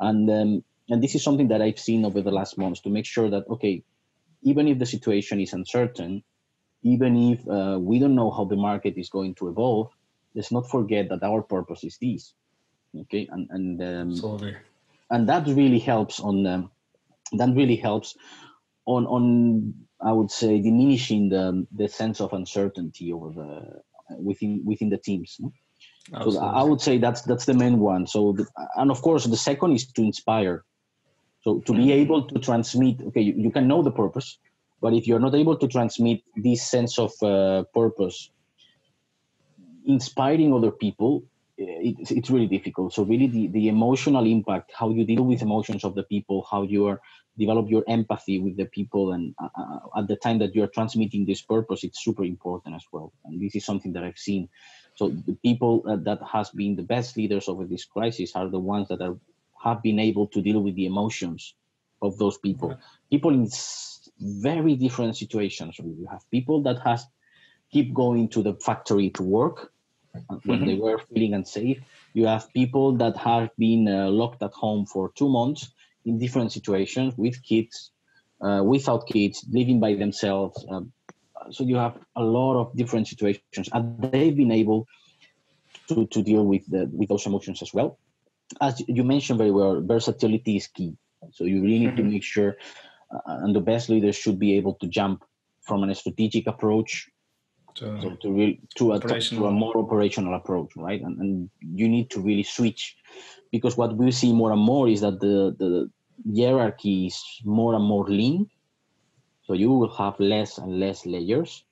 And 0.00 0.30
um, 0.30 0.64
and 0.88 1.02
this 1.02 1.14
is 1.14 1.24
something 1.24 1.48
that 1.48 1.62
i've 1.62 1.78
seen 1.78 2.04
over 2.04 2.20
the 2.20 2.30
last 2.30 2.58
months 2.58 2.80
to 2.82 2.90
make 2.90 3.06
sure 3.06 3.30
that 3.30 3.44
okay 3.48 3.82
even 4.42 4.68
if 4.68 4.78
the 4.78 4.86
situation 4.86 5.40
is 5.40 5.54
uncertain 5.54 6.22
even 6.82 7.16
if 7.32 7.48
uh, 7.48 7.78
we 7.80 7.98
don't 7.98 8.14
know 8.14 8.30
how 8.30 8.44
the 8.44 8.56
market 8.56 8.94
is 8.98 9.08
going 9.08 9.34
to 9.34 9.48
evolve 9.48 9.90
let's 10.34 10.52
not 10.52 10.68
forget 10.68 11.08
that 11.08 11.22
our 11.22 11.40
purpose 11.40 11.84
is 11.84 11.96
this 12.02 12.34
okay? 13.02 13.28
And 13.30 13.48
and 13.50 13.82
um, 13.82 14.16
and 15.14 15.28
that 15.28 15.46
really 15.46 15.78
helps 15.78 16.18
on 16.20 16.46
um, 16.46 16.70
that 17.32 17.50
really 17.54 17.76
helps 17.76 18.16
on 18.86 19.06
on 19.06 19.72
I 20.00 20.12
would 20.12 20.30
say 20.30 20.60
diminishing 20.60 21.28
the 21.28 21.66
the 21.72 21.88
sense 21.88 22.20
of 22.20 22.32
uncertainty 22.32 23.12
over 23.12 23.30
the 23.40 23.50
within 24.28 24.62
within 24.64 24.90
the 24.90 24.98
teams. 24.98 25.36
No? 25.40 25.52
So 26.24 26.38
I 26.40 26.62
would 26.62 26.80
say 26.80 26.98
that's 26.98 27.22
that's 27.22 27.46
the 27.46 27.54
main 27.54 27.78
one. 27.78 28.06
So 28.06 28.32
the, 28.32 28.46
and 28.76 28.90
of 28.90 29.00
course 29.00 29.24
the 29.24 29.36
second 29.36 29.72
is 29.72 29.86
to 29.92 30.02
inspire. 30.02 30.64
So 31.42 31.60
to 31.60 31.72
be 31.72 31.86
mm-hmm. 31.86 32.02
able 32.02 32.20
to 32.28 32.38
transmit, 32.38 33.00
okay, 33.08 33.20
you, 33.20 33.34
you 33.36 33.50
can 33.50 33.68
know 33.68 33.82
the 33.82 33.90
purpose, 33.90 34.38
but 34.80 34.92
if 34.94 35.06
you're 35.06 35.24
not 35.26 35.34
able 35.34 35.56
to 35.56 35.68
transmit 35.68 36.20
this 36.36 36.62
sense 36.74 36.98
of 36.98 37.12
uh, 37.22 37.64
purpose, 37.74 38.30
inspiring 39.86 40.52
other 40.52 40.70
people, 40.70 41.24
it, 41.56 41.96
it's 42.10 42.30
really 42.30 42.46
difficult. 42.46 42.92
So 42.92 43.04
really 43.04 43.26
the, 43.26 43.48
the 43.48 43.68
emotional 43.68 44.26
impact, 44.26 44.72
how 44.76 44.90
you 44.90 45.04
deal 45.04 45.22
with 45.22 45.42
emotions 45.42 45.84
of 45.84 45.94
the 45.94 46.02
people, 46.02 46.46
how 46.50 46.62
you 46.62 46.86
are 46.86 47.00
develop 47.36 47.68
your 47.68 47.84
empathy 47.88 48.38
with 48.38 48.56
the 48.56 48.64
people 48.66 49.12
and 49.12 49.34
uh, 49.42 49.48
uh, 49.58 49.98
at 49.98 50.08
the 50.08 50.16
time 50.16 50.38
that 50.38 50.54
you're 50.54 50.68
transmitting 50.68 51.24
this 51.26 51.42
purpose 51.42 51.82
it's 51.84 52.02
super 52.02 52.24
important 52.24 52.74
as 52.74 52.84
well 52.92 53.12
and 53.24 53.40
this 53.40 53.54
is 53.54 53.64
something 53.64 53.92
that 53.92 54.04
i've 54.04 54.18
seen 54.18 54.48
so 54.94 55.08
the 55.08 55.36
people 55.42 55.84
uh, 55.88 55.96
that 55.96 56.20
has 56.30 56.50
been 56.50 56.76
the 56.76 56.82
best 56.82 57.16
leaders 57.16 57.48
over 57.48 57.64
this 57.64 57.84
crisis 57.84 58.32
are 58.34 58.48
the 58.48 58.58
ones 58.58 58.88
that 58.88 59.00
are 59.00 59.16
have 59.62 59.82
been 59.82 59.98
able 59.98 60.26
to 60.28 60.42
deal 60.42 60.60
with 60.60 60.74
the 60.76 60.86
emotions 60.86 61.54
of 62.02 62.16
those 62.18 62.38
people 62.38 62.68
right. 62.70 62.78
people 63.10 63.30
in 63.30 63.48
very 64.20 64.76
different 64.76 65.16
situations 65.16 65.76
you 65.78 66.06
have 66.10 66.22
people 66.30 66.62
that 66.62 66.78
has 66.84 67.04
keep 67.72 67.92
going 67.92 68.28
to 68.28 68.42
the 68.42 68.54
factory 68.54 69.10
to 69.10 69.22
work 69.22 69.72
when 70.44 70.58
mm-hmm. 70.58 70.66
they 70.66 70.74
were 70.74 70.98
feeling 71.12 71.34
unsafe. 71.34 71.80
You 72.12 72.26
have 72.26 72.52
people 72.52 72.96
that 72.96 73.16
have 73.16 73.50
been 73.58 73.88
uh, 73.88 74.08
locked 74.10 74.42
at 74.42 74.52
home 74.52 74.86
for 74.86 75.12
two 75.14 75.28
months 75.28 75.72
in 76.04 76.18
different 76.18 76.52
situations 76.52 77.14
with 77.16 77.42
kids, 77.42 77.90
uh, 78.40 78.62
without 78.64 79.06
kids, 79.06 79.44
living 79.50 79.80
by 79.80 79.94
themselves. 79.94 80.64
Uh, 80.70 80.82
so 81.50 81.64
you 81.64 81.76
have 81.76 81.98
a 82.16 82.22
lot 82.22 82.60
of 82.60 82.76
different 82.76 83.08
situations, 83.08 83.68
and 83.72 84.00
they've 84.00 84.36
been 84.36 84.52
able 84.52 84.86
to, 85.88 86.06
to 86.06 86.22
deal 86.22 86.44
with 86.44 86.66
the, 86.70 86.88
with 86.92 87.08
those 87.08 87.26
emotions 87.26 87.62
as 87.62 87.74
well. 87.74 87.98
As 88.60 88.82
you 88.86 89.04
mentioned 89.04 89.38
very 89.38 89.50
well, 89.50 89.80
versatility 89.80 90.56
is 90.56 90.68
key. 90.68 90.96
So 91.32 91.44
you 91.44 91.62
really 91.62 91.78
need 91.80 91.88
mm-hmm. 91.88 91.96
to 91.96 92.02
make 92.04 92.22
sure, 92.22 92.56
uh, 93.12 93.20
and 93.42 93.54
the 93.54 93.60
best 93.60 93.88
leaders 93.88 94.16
should 94.16 94.38
be 94.38 94.56
able 94.56 94.74
to 94.74 94.86
jump 94.86 95.24
from 95.62 95.82
a 95.82 95.94
strategic 95.94 96.46
approach 96.46 97.08
to, 97.76 97.92
uh, 97.92 98.00
so 98.00 98.10
to, 98.10 98.32
really, 98.32 98.60
to, 98.76 98.92
a, 98.92 99.00
to 99.00 99.46
a 99.46 99.50
more 99.50 99.76
operational 99.76 100.34
approach, 100.34 100.70
right? 100.76 101.00
And, 101.00 101.18
and 101.18 101.50
you 101.60 101.88
need 101.88 102.10
to 102.10 102.20
really 102.20 102.42
switch 102.42 102.96
because 103.50 103.76
what 103.76 103.96
we 103.96 104.10
see 104.10 104.32
more 104.32 104.52
and 104.52 104.60
more 104.60 104.88
is 104.88 105.00
that 105.00 105.20
the, 105.20 105.54
the 105.58 105.90
hierarchy 106.36 107.06
is 107.06 107.22
more 107.44 107.74
and 107.74 107.84
more 107.84 108.06
lean. 108.08 108.48
So 109.44 109.52
you 109.52 109.70
will 109.70 109.94
have 109.96 110.18
less 110.18 110.58
and 110.58 110.80
less 110.80 111.04
layers. 111.06 111.64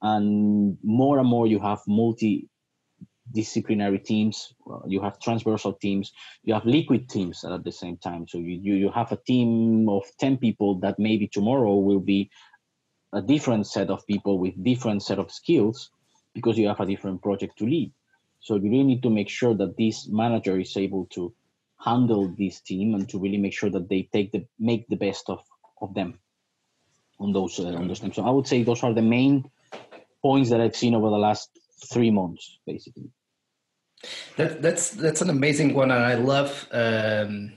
And 0.00 0.78
more 0.82 1.18
and 1.18 1.28
more 1.28 1.46
you 1.46 1.58
have 1.58 1.80
multi 1.86 2.48
disciplinary 3.32 3.98
teams 3.98 4.54
you 4.86 5.00
have 5.00 5.20
transversal 5.20 5.72
teams 5.74 6.12
you 6.44 6.54
have 6.54 6.64
liquid 6.64 7.08
teams 7.08 7.44
at 7.44 7.62
the 7.64 7.72
same 7.72 7.96
time 7.98 8.26
so 8.26 8.38
you, 8.38 8.58
you, 8.62 8.74
you 8.74 8.90
have 8.90 9.12
a 9.12 9.16
team 9.16 9.88
of 9.88 10.02
10 10.18 10.38
people 10.38 10.78
that 10.80 10.98
maybe 10.98 11.28
tomorrow 11.28 11.76
will 11.76 12.00
be 12.00 12.30
a 13.12 13.22
different 13.22 13.66
set 13.66 13.90
of 13.90 14.06
people 14.06 14.38
with 14.38 14.62
different 14.62 15.02
set 15.02 15.18
of 15.18 15.30
skills 15.30 15.90
because 16.34 16.58
you 16.58 16.68
have 16.68 16.80
a 16.80 16.86
different 16.86 17.22
project 17.22 17.58
to 17.58 17.64
lead. 17.64 17.92
So 18.40 18.56
you 18.56 18.70
really 18.70 18.84
need 18.84 19.02
to 19.02 19.10
make 19.10 19.28
sure 19.28 19.54
that 19.54 19.76
this 19.76 20.06
manager 20.06 20.58
is 20.58 20.76
able 20.76 21.06
to 21.06 21.32
handle 21.78 22.28
this 22.36 22.60
team 22.60 22.94
and 22.94 23.08
to 23.08 23.18
really 23.18 23.38
make 23.38 23.52
sure 23.52 23.70
that 23.70 23.88
they 23.88 24.08
take 24.12 24.32
the 24.32 24.44
make 24.58 24.88
the 24.88 24.96
best 24.96 25.30
of 25.30 25.40
of 25.80 25.94
them 25.94 26.18
on 27.20 27.32
those 27.32 27.58
uh, 27.58 27.74
on 27.74 27.88
those 27.88 28.00
teams. 28.00 28.16
So 28.16 28.24
i 28.24 28.30
would 28.30 28.46
say 28.46 28.62
those 28.62 28.82
are 28.82 28.92
the 28.92 29.02
main 29.02 29.48
points 30.20 30.50
that 30.50 30.60
i've 30.60 30.74
seen 30.74 30.94
over 30.94 31.10
the 31.10 31.18
last 31.18 31.50
three 31.92 32.10
months 32.10 32.58
basically. 32.66 33.10
That, 34.36 34.62
that's 34.62 34.90
that's 34.90 35.22
an 35.22 35.30
amazing 35.30 35.74
one, 35.74 35.90
and 35.90 36.04
I 36.04 36.14
love 36.14 36.68
um, 36.70 37.54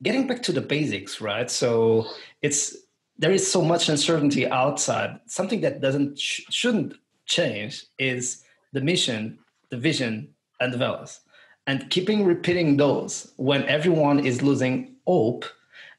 getting 0.00 0.28
back 0.28 0.42
to 0.44 0.52
the 0.52 0.60
basics, 0.60 1.20
right? 1.20 1.50
So 1.50 2.06
it's 2.40 2.76
there 3.20 3.32
is 3.32 3.50
so 3.50 3.62
much 3.62 3.88
uncertainty 3.90 4.48
outside. 4.48 5.20
Something 5.26 5.60
that 5.60 5.80
doesn't 5.80 6.18
sh- 6.18 6.40
shouldn't 6.48 6.94
change 7.26 7.84
is 7.98 8.42
the 8.72 8.80
mission, 8.80 9.38
the 9.68 9.76
vision, 9.76 10.34
and 10.58 10.72
the 10.72 10.78
values, 10.78 11.20
and 11.66 11.88
keeping 11.90 12.24
repeating 12.24 12.76
those 12.76 13.32
when 13.36 13.62
everyone 13.64 14.24
is 14.24 14.42
losing 14.42 14.96
hope, 15.06 15.44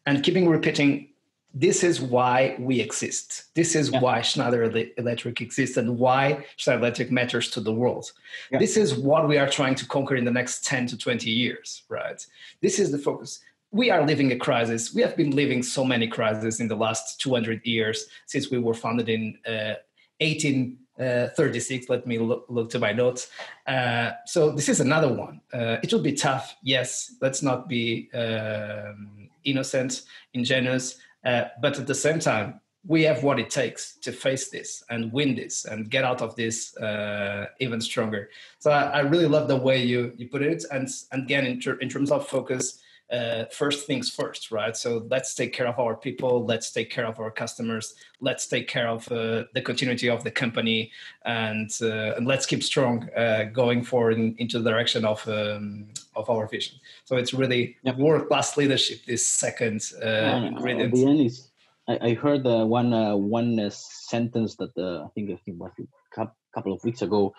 and 0.06 0.24
keeping 0.24 0.50
repeating 0.50 1.08
this 1.54 1.84
is 1.84 2.02
why 2.02 2.56
we 2.60 2.80
exist. 2.80 3.54
This 3.56 3.76
is 3.76 3.92
yeah. 3.92 4.00
why 4.00 4.22
Schneider 4.22 4.64
Electric 4.98 5.42
exists 5.42 5.76
and 5.78 6.00
why 6.00 6.46
Schneider 6.56 6.80
Electric 6.80 7.12
matters 7.12 7.52
to 7.52 7.60
the 7.60 7.74
world. 7.74 8.12
Yeah. 8.52 8.60
This 8.60 8.78
is 8.78 8.96
what 8.96 9.28
we 9.28 9.38
are 9.38 9.50
trying 9.50 9.76
to 9.76 9.86
conquer 9.86 10.16
in 10.16 10.24
the 10.24 10.32
next 10.32 10.66
10 10.66 10.88
to 10.88 10.98
20 10.98 11.30
years, 11.30 11.84
right? 11.90 12.26
This 12.62 12.80
is 12.80 12.92
the 12.92 12.98
focus. 12.98 13.42
We 13.72 13.90
are 13.90 14.06
living 14.06 14.32
a 14.32 14.38
crisis. 14.38 14.94
We 14.94 15.02
have 15.02 15.16
been 15.16 15.32
living 15.32 15.64
so 15.64 15.84
many 15.86 16.08
crises 16.08 16.60
in 16.60 16.68
the 16.68 16.76
last 16.76 17.22
200 17.22 17.66
years 17.66 18.08
since 18.26 18.52
we 18.52 18.58
were 18.58 18.74
founded 18.74 19.08
in 19.08 19.38
uh, 19.48 19.76
1836. 20.20 21.90
Uh, 21.90 21.94
Let 21.94 22.06
me 22.06 22.20
look, 22.20 22.46
look, 22.50 22.70
to 22.72 22.80
my 22.80 22.92
notes. 22.92 23.30
Uh, 23.66 24.12
so 24.26 24.52
this 24.52 24.68
is 24.68 24.82
another 24.82 25.12
one. 25.14 25.42
Uh, 25.54 25.78
it 25.82 25.92
will 25.94 26.02
be 26.02 26.14
tough. 26.14 26.56
Yes, 26.64 27.16
let's 27.22 27.42
not 27.42 27.70
be 27.70 28.10
um, 28.14 29.30
innocent, 29.46 30.04
ingenuous 30.34 31.00
uh, 31.24 31.46
but 31.62 31.78
at 31.80 31.88
the 31.88 31.96
same 31.96 32.20
time, 32.20 32.60
we 32.86 33.04
have 33.04 33.24
what 33.24 33.40
it 33.40 33.52
takes 33.52 33.96
to 33.98 34.12
face 34.12 34.50
this 34.50 34.84
and 34.90 35.14
win 35.14 35.36
this 35.36 35.66
and 35.66 35.92
get 35.92 36.04
out 36.04 36.22
of 36.22 36.36
this 36.36 36.76
uh, 36.78 37.46
even 37.60 37.80
stronger. 37.80 38.30
So 38.58 38.72
I, 38.72 38.84
I, 38.84 39.00
really 39.02 39.28
love 39.28 39.48
the 39.48 39.56
way 39.56 39.84
you, 39.84 40.14
you 40.18 40.28
put 40.28 40.42
it. 40.42 40.66
And, 40.72 40.90
and 41.12 41.24
again, 41.24 41.46
in, 41.46 41.60
ter- 41.60 41.78
in 41.78 41.90
terms 41.90 42.10
of 42.10 42.28
focus, 42.28 42.81
uh, 43.12 43.46
first 43.52 43.86
things 43.86 44.10
first, 44.10 44.52
right? 44.52 44.76
So 44.76 45.06
let's 45.10 45.36
take 45.36 45.52
care 45.54 45.68
of 45.68 45.78
our 45.80 45.96
people, 45.96 46.46
let's 46.46 46.72
take 46.72 46.90
care 46.90 47.06
of 47.06 47.20
our 47.20 47.30
customers, 47.30 47.96
let's 48.22 48.48
take 48.48 48.68
care 48.68 48.88
of 48.88 49.12
uh, 49.12 49.44
the 49.54 49.62
continuity 49.62 50.10
of 50.10 50.24
the 50.24 50.32
company, 50.32 50.92
and 51.26 51.70
uh, 51.82 52.16
and 52.16 52.26
let's 52.26 52.46
keep 52.46 52.64
strong 52.64 53.10
uh, 53.16 53.44
going 53.52 53.84
forward 53.84 54.14
in, 54.14 54.36
into 54.38 54.60
the 54.60 54.70
direction 54.70 55.04
of 55.06 55.28
um, 55.28 55.88
of 56.16 56.30
our 56.30 56.48
vision. 56.48 56.80
So 57.04 57.18
it's 57.18 57.34
really 57.34 57.78
yep. 57.84 57.98
world 57.98 58.28
class 58.28 58.56
leadership. 58.56 59.06
This 59.06 59.26
second 59.26 59.82
uh, 60.02 60.48
ingredient. 60.48 60.94
The 60.94 61.06
end 61.06 61.22
is, 61.22 61.50
I, 61.88 62.00
I 62.02 62.14
heard 62.14 62.48
uh, 62.48 62.66
one 62.66 62.92
one 63.30 63.70
sentence 63.72 64.56
that 64.56 64.72
I 64.78 65.08
think 65.14 65.32
I 65.32 65.38
think 65.44 65.60
was 65.60 65.72
a 66.18 66.28
couple 66.54 66.74
of 66.74 66.84
weeks 66.84 67.02
ago. 67.02 67.34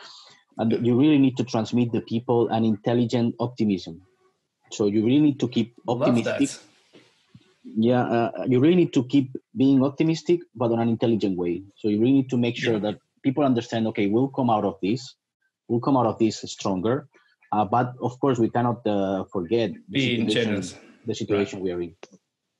And 0.59 0.87
you 0.87 1.01
really 1.01 1.17
need 1.17 1.39
to 1.39 1.45
transmit 1.45 1.93
the 1.93 2.03
people 2.03 2.49
an 2.49 2.63
intelligent 2.63 3.35
optimism 3.41 4.03
so 4.73 4.87
you 4.87 5.05
really 5.05 5.21
need 5.21 5.41
to 5.41 5.49
keep 5.49 5.75
optimistic. 5.89 6.51
Yeah, 7.65 8.03
uh, 8.03 8.45
you 8.49 8.59
really 8.59 8.75
need 8.75 8.93
to 8.95 9.05
keep 9.05 9.37
being 9.57 9.85
optimistic, 9.85 10.41
but 10.55 10.73
on 10.73 10.81
an 10.81 10.89
intelligent 10.89 11.39
way. 11.39 11.63
So 11.77 11.89
you 11.89 12.01
really 12.01 12.13
need 12.13 12.31
to 12.31 12.37
make 12.37 12.57
sure 12.57 12.75
yeah. 12.75 12.91
that 12.91 12.99
people 13.23 13.45
understand. 13.45 13.87
Okay, 13.89 14.09
we'll 14.09 14.29
come 14.29 14.51
out 14.51 14.65
of 14.65 14.79
this. 14.83 15.15
We'll 15.69 15.81
come 15.81 15.97
out 15.97 16.07
of 16.07 16.19
this 16.19 16.43
stronger. 16.43 17.09
Uh, 17.53 17.65
but 17.65 17.95
of 18.01 18.19
course, 18.19 18.39
we 18.39 18.51
cannot 18.51 18.85
uh, 18.87 19.25
forget 19.31 19.71
the 19.89 20.01
situation, 20.01 20.63
the 21.07 21.15
situation 21.15 21.59
right. 21.59 21.65
we 21.65 21.71
are 21.71 21.83
in. 21.83 21.95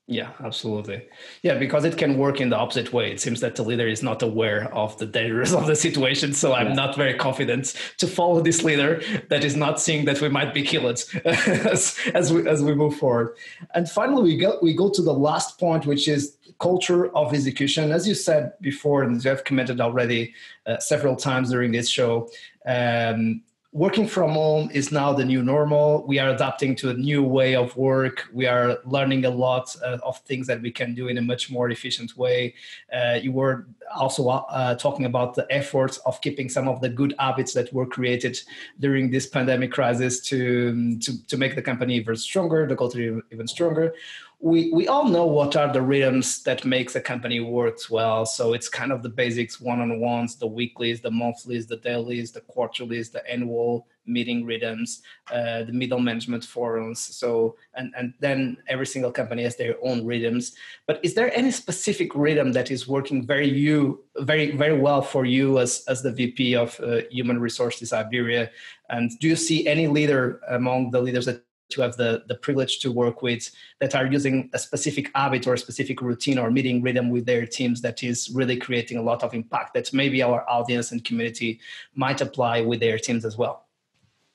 Yeah, 0.05 0.31
absolutely. 0.43 1.07
Yeah, 1.43 1.57
because 1.57 1.85
it 1.85 1.97
can 1.97 2.17
work 2.17 2.41
in 2.41 2.49
the 2.49 2.57
opposite 2.57 2.91
way. 2.91 3.11
It 3.13 3.21
seems 3.21 3.39
that 3.39 3.55
the 3.55 3.63
leader 3.63 3.87
is 3.87 4.03
not 4.03 4.21
aware 4.21 4.73
of 4.73 4.97
the 4.97 5.05
dangers 5.05 5.53
of 5.53 5.65
the 5.65 5.77
situation. 5.77 6.33
So 6.33 6.53
I'm 6.53 6.69
yeah. 6.69 6.73
not 6.73 6.97
very 6.97 7.13
confident 7.13 7.73
to 7.99 8.07
follow 8.07 8.41
this 8.41 8.63
leader 8.65 9.01
that 9.29 9.45
is 9.45 9.55
not 9.55 9.79
seeing 9.79 10.03
that 10.05 10.19
we 10.19 10.27
might 10.27 10.53
be 10.53 10.61
killed 10.61 11.05
as, 11.25 11.97
as 12.13 12.33
we 12.33 12.45
as 12.49 12.61
we 12.61 12.75
move 12.75 12.97
forward. 12.97 13.37
And 13.75 13.89
finally, 13.89 14.23
we 14.23 14.37
go 14.37 14.59
we 14.61 14.73
go 14.73 14.89
to 14.89 15.01
the 15.01 15.13
last 15.13 15.57
point, 15.57 15.85
which 15.85 16.09
is 16.09 16.35
culture 16.59 17.07
of 17.15 17.33
execution. 17.33 17.93
As 17.93 18.05
you 18.05 18.13
said 18.13 18.53
before, 18.59 19.03
and 19.03 19.23
you 19.23 19.29
have 19.29 19.45
commented 19.45 19.79
already 19.79 20.33
uh, 20.65 20.79
several 20.79 21.15
times 21.15 21.51
during 21.51 21.71
this 21.71 21.87
show. 21.87 22.29
Um, 22.65 23.41
working 23.73 24.07
from 24.07 24.33
home 24.33 24.69
is 24.71 24.91
now 24.91 25.11
the 25.11 25.25
new 25.25 25.41
normal. 25.41 26.05
We 26.05 26.19
are 26.19 26.29
adapting 26.29 26.75
to 26.75 26.91
a 26.91 26.93
new 26.93 27.23
way 27.23 27.55
of 27.55 27.75
work. 27.75 28.29
We 28.31 28.45
are 28.45 28.77
learning 28.85 29.25
a 29.25 29.31
lot 29.31 29.75
uh, 29.83 29.97
of 30.03 30.19
things 30.19 30.45
that 30.45 30.61
we 30.61 30.71
can 30.71 30.93
do 30.93 31.07
in 31.07 31.17
a 31.17 31.23
much 31.23 31.49
more 31.49 31.71
efficient 31.71 32.15
way. 32.15 32.53
Uh, 32.95 33.17
you 33.19 33.31
were 33.31 33.65
also 33.95 34.29
uh, 34.29 34.75
talking 34.75 35.05
about 35.05 35.33
the 35.33 35.47
efforts 35.49 35.97
of 36.05 36.21
keeping 36.21 36.49
some 36.49 36.67
of 36.67 36.81
the 36.81 36.89
good 36.89 37.15
habits 37.17 37.53
that 37.53 37.73
were 37.73 37.87
created 37.87 38.39
during 38.79 39.09
this 39.09 39.25
pandemic 39.25 39.71
crisis 39.71 40.19
to, 40.21 40.99
to, 40.99 41.25
to 41.25 41.35
make 41.35 41.55
the 41.55 41.61
company 41.61 41.95
even 41.95 42.15
stronger, 42.15 42.67
the 42.67 42.75
culture 42.75 43.23
even 43.31 43.47
stronger 43.47 43.95
we, 44.43 44.69
we 44.73 44.89
all 44.89 45.07
know 45.07 45.25
what 45.25 45.55
are 45.55 45.71
the 45.71 45.81
rhythms 45.81 46.43
that 46.43 46.65
makes 46.65 46.97
a 46.97 47.01
company 47.01 47.39
works 47.39 47.89
well. 47.89 48.25
So 48.25 48.51
it's 48.51 48.67
kind 48.67 48.91
of 48.91 49.01
the 49.01 49.07
basics, 49.07 49.61
one-on-ones, 49.61 50.35
the 50.35 50.47
weeklies, 50.47 50.99
the 50.99 51.11
monthlies, 51.11 51.65
the 51.65 51.77
dailies, 51.77 52.33
the 52.33 52.41
quarterlies, 52.41 53.09
the 53.09 53.25
annual 53.25 53.87
meeting 54.05 54.45
rhythms, 54.45 55.01
uh, 55.31 55.63
the 55.63 55.71
middle 55.71 55.99
management 55.99 56.43
forums. 56.43 56.99
So 56.99 57.55
and 57.75 57.93
and 57.97 58.13
then 58.19 58.57
every 58.67 58.85
single 58.85 59.13
company 59.13 59.43
has 59.43 59.55
their 59.55 59.77
own 59.81 60.05
rhythms. 60.05 60.57
But 60.87 60.99
is 61.03 61.13
there 61.13 61.33
any 61.33 61.51
specific 61.51 62.13
rhythm 62.13 62.51
that 62.51 62.69
is 62.69 62.85
working 62.85 63.25
very 63.25 63.47
you 63.47 64.03
very 64.17 64.57
very 64.57 64.77
well 64.77 65.01
for 65.01 65.23
you 65.23 65.59
as 65.59 65.85
as 65.87 66.03
the 66.03 66.11
VP 66.11 66.57
of 66.57 66.77
uh, 66.81 67.03
Human 67.09 67.39
Resources 67.39 67.93
Iberia? 67.93 68.51
And 68.89 69.09
do 69.21 69.29
you 69.29 69.37
see 69.37 69.65
any 69.67 69.87
leader 69.87 70.41
among 70.49 70.91
the 70.91 70.99
leaders 70.99 71.27
that 71.27 71.45
to 71.73 71.81
have 71.81 71.97
the, 71.97 72.23
the 72.27 72.35
privilege 72.35 72.79
to 72.79 72.91
work 72.91 73.21
with 73.21 73.51
that 73.79 73.95
are 73.95 74.05
using 74.05 74.49
a 74.53 74.59
specific 74.59 75.11
habit 75.15 75.45
or 75.47 75.53
a 75.53 75.57
specific 75.57 76.01
routine 76.01 76.37
or 76.37 76.49
meeting 76.49 76.81
rhythm 76.81 77.09
with 77.09 77.25
their 77.25 77.45
teams 77.45 77.81
that 77.81 78.03
is 78.03 78.29
really 78.33 78.57
creating 78.57 78.97
a 78.97 79.01
lot 79.01 79.23
of 79.23 79.33
impact 79.33 79.73
that 79.73 79.91
maybe 79.93 80.21
our 80.21 80.49
audience 80.49 80.91
and 80.91 81.03
community 81.03 81.59
might 81.95 82.21
apply 82.21 82.61
with 82.61 82.79
their 82.79 82.97
teams 82.97 83.25
as 83.25 83.37
well. 83.37 83.65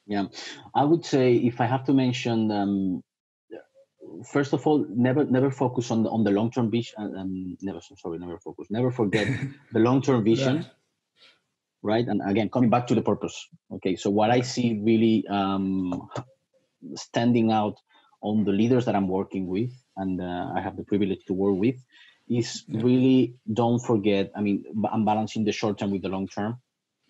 Yeah. 0.08 0.26
I 0.74 0.84
would 0.84 1.04
say 1.04 1.34
if 1.34 1.60
i 1.60 1.66
have 1.66 1.84
to 1.84 1.92
mention 1.92 2.50
um, 2.50 3.02
first 4.24 4.52
of 4.54 4.66
all 4.66 4.86
never 4.88 5.24
never 5.24 5.50
focus 5.50 5.90
on 5.90 6.02
the 6.02 6.10
on 6.10 6.24
the 6.24 6.30
long-term 6.30 6.70
vision 6.70 6.94
uh, 6.98 7.20
um, 7.20 7.56
never 7.60 7.80
sorry 7.80 8.18
never 8.18 8.38
focus. 8.38 8.66
Never 8.70 8.90
forget 8.90 9.28
the 9.72 9.78
long-term 9.78 10.24
vision 10.24 10.56
yeah. 10.56 10.68
right? 11.82 12.06
And 12.06 12.22
again 12.24 12.48
coming 12.48 12.70
back 12.70 12.86
to 12.88 12.94
the 12.94 13.02
purpose. 13.02 13.36
Okay 13.70 13.94
so 13.96 14.08
what 14.10 14.30
i 14.30 14.40
see 14.40 14.80
really 14.82 15.26
um, 15.28 16.08
standing 16.94 17.50
out 17.52 17.76
on 18.22 18.44
the 18.44 18.52
leaders 18.52 18.84
that 18.86 18.96
I'm 18.96 19.08
working 19.08 19.46
with, 19.46 19.70
and 19.96 20.20
uh, 20.20 20.52
I 20.54 20.60
have 20.60 20.76
the 20.76 20.84
privilege 20.84 21.24
to 21.26 21.32
work 21.32 21.56
with, 21.56 21.76
is 22.28 22.64
really 22.68 23.36
don't 23.52 23.78
forget. 23.80 24.30
I 24.36 24.40
mean, 24.40 24.64
I'm 24.92 25.04
balancing 25.04 25.44
the 25.44 25.52
short 25.52 25.78
term 25.78 25.90
with 25.90 26.02
the 26.02 26.08
long 26.08 26.28
term. 26.28 26.60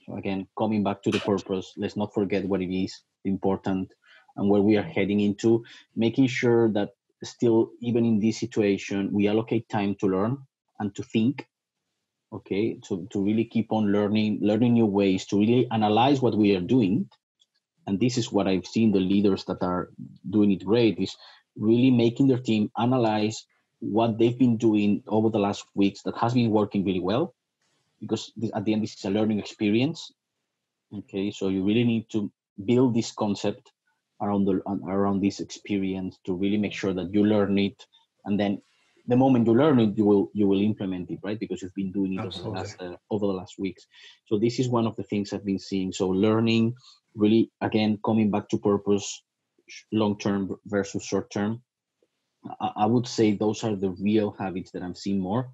So 0.09 0.16
again 0.16 0.48
coming 0.57 0.83
back 0.83 1.02
to 1.02 1.11
the 1.11 1.20
purpose 1.20 1.74
let's 1.76 1.96
not 1.96 2.14
forget 2.14 2.48
what 2.48 2.62
it 2.62 2.74
is 2.74 3.02
important 3.24 3.92
and 4.37 4.48
where 4.48 4.62
we 4.62 4.76
are 4.78 4.83
heading 4.96 5.20
into 5.20 5.64
making 5.96 6.28
sure 6.28 6.70
that 6.72 6.90
still 7.22 7.70
even 7.83 8.07
in 8.07 8.18
this 8.18 8.40
situation 8.40 9.12
we 9.12 9.28
allocate 9.28 9.68
time 9.68 9.94
to 9.96 10.07
learn 10.07 10.38
and 10.81 10.94
to 10.94 11.02
think 11.02 11.46
okay 12.33 12.78
to, 12.88 13.07
to 13.11 13.22
really 13.22 13.44
keep 13.44 13.70
on 13.70 13.92
learning 13.92 14.38
learning 14.40 14.72
new 14.72 14.87
ways 14.87 15.26
to 15.26 15.38
really 15.38 15.68
analyze 15.70 16.22
what 16.22 16.37
we 16.37 16.57
are 16.57 16.61
doing 16.61 17.07
and 17.88 17.98
this 17.98 18.18
is 18.18 18.31
what 18.31 18.46
i've 18.46 18.66
seen 18.66 18.92
the 18.92 19.01
leaders 19.01 19.44
that 19.46 19.62
are 19.62 19.88
doing 20.31 20.53
it 20.53 20.64
great 20.64 20.98
is 20.98 21.16
really 21.57 21.90
making 21.90 22.29
their 22.29 22.44
team 22.51 22.70
analyze 22.79 23.46
what 23.81 24.18
they've 24.18 24.38
been 24.38 24.57
doing 24.57 25.03
over 25.09 25.31
the 25.31 25.38
last 25.38 25.64
weeks 25.74 26.03
that 26.03 26.16
has 26.16 26.35
been 26.35 26.51
working 26.51 26.85
really 26.85 27.01
well 27.01 27.35
because 28.01 28.33
this, 28.37 28.51
at 28.55 28.64
the 28.64 28.72
end 28.72 28.83
this 28.83 28.94
is 28.94 29.05
a 29.05 29.11
learning 29.11 29.38
experience. 29.38 30.12
Okay 30.92 31.31
so 31.31 31.48
you 31.48 31.64
really 31.64 31.85
need 31.85 32.09
to 32.11 32.31
build 32.64 32.94
this 32.94 33.12
concept 33.12 33.72
around 34.20 34.44
the 34.44 34.61
around 34.87 35.20
this 35.20 35.40
experience 35.40 36.18
to 36.24 36.35
really 36.35 36.57
make 36.57 36.72
sure 36.72 36.92
that 36.92 37.12
you 37.12 37.24
learn 37.24 37.57
it 37.59 37.87
and 38.24 38.38
then 38.38 38.61
the 39.08 39.16
moment 39.16 39.46
you 39.46 39.54
learn 39.54 39.80
it 39.80 39.96
you 39.96 40.04
will 40.04 40.30
you 40.34 40.46
will 40.46 40.60
implement 40.60 41.10
it 41.10 41.18
right? 41.22 41.40
Because 41.40 41.62
you've 41.62 41.74
been 41.74 41.92
doing 41.92 42.14
it 42.14 42.20
over 42.20 42.38
the, 42.42 42.48
last, 42.50 42.76
uh, 42.80 42.96
over 43.10 43.26
the 43.26 43.32
last 43.32 43.58
weeks. 43.58 43.86
So 44.26 44.38
this 44.38 44.58
is 44.58 44.68
one 44.68 44.86
of 44.86 44.96
the 44.96 45.04
things 45.04 45.32
i've 45.32 45.44
been 45.44 45.58
seeing. 45.58 45.92
So 45.92 46.08
learning 46.08 46.74
really 47.14 47.50
again 47.60 47.98
coming 48.04 48.30
back 48.30 48.48
to 48.50 48.58
purpose 48.58 49.22
long 49.92 50.18
term 50.18 50.56
versus 50.66 51.04
short 51.04 51.30
term 51.30 51.62
I, 52.60 52.70
I 52.84 52.86
would 52.86 53.06
say 53.06 53.32
those 53.32 53.64
are 53.64 53.76
the 53.76 53.90
real 53.90 54.34
habits 54.38 54.70
that 54.72 54.82
i'm 54.82 54.94
seeing 54.94 55.20
more 55.20 55.50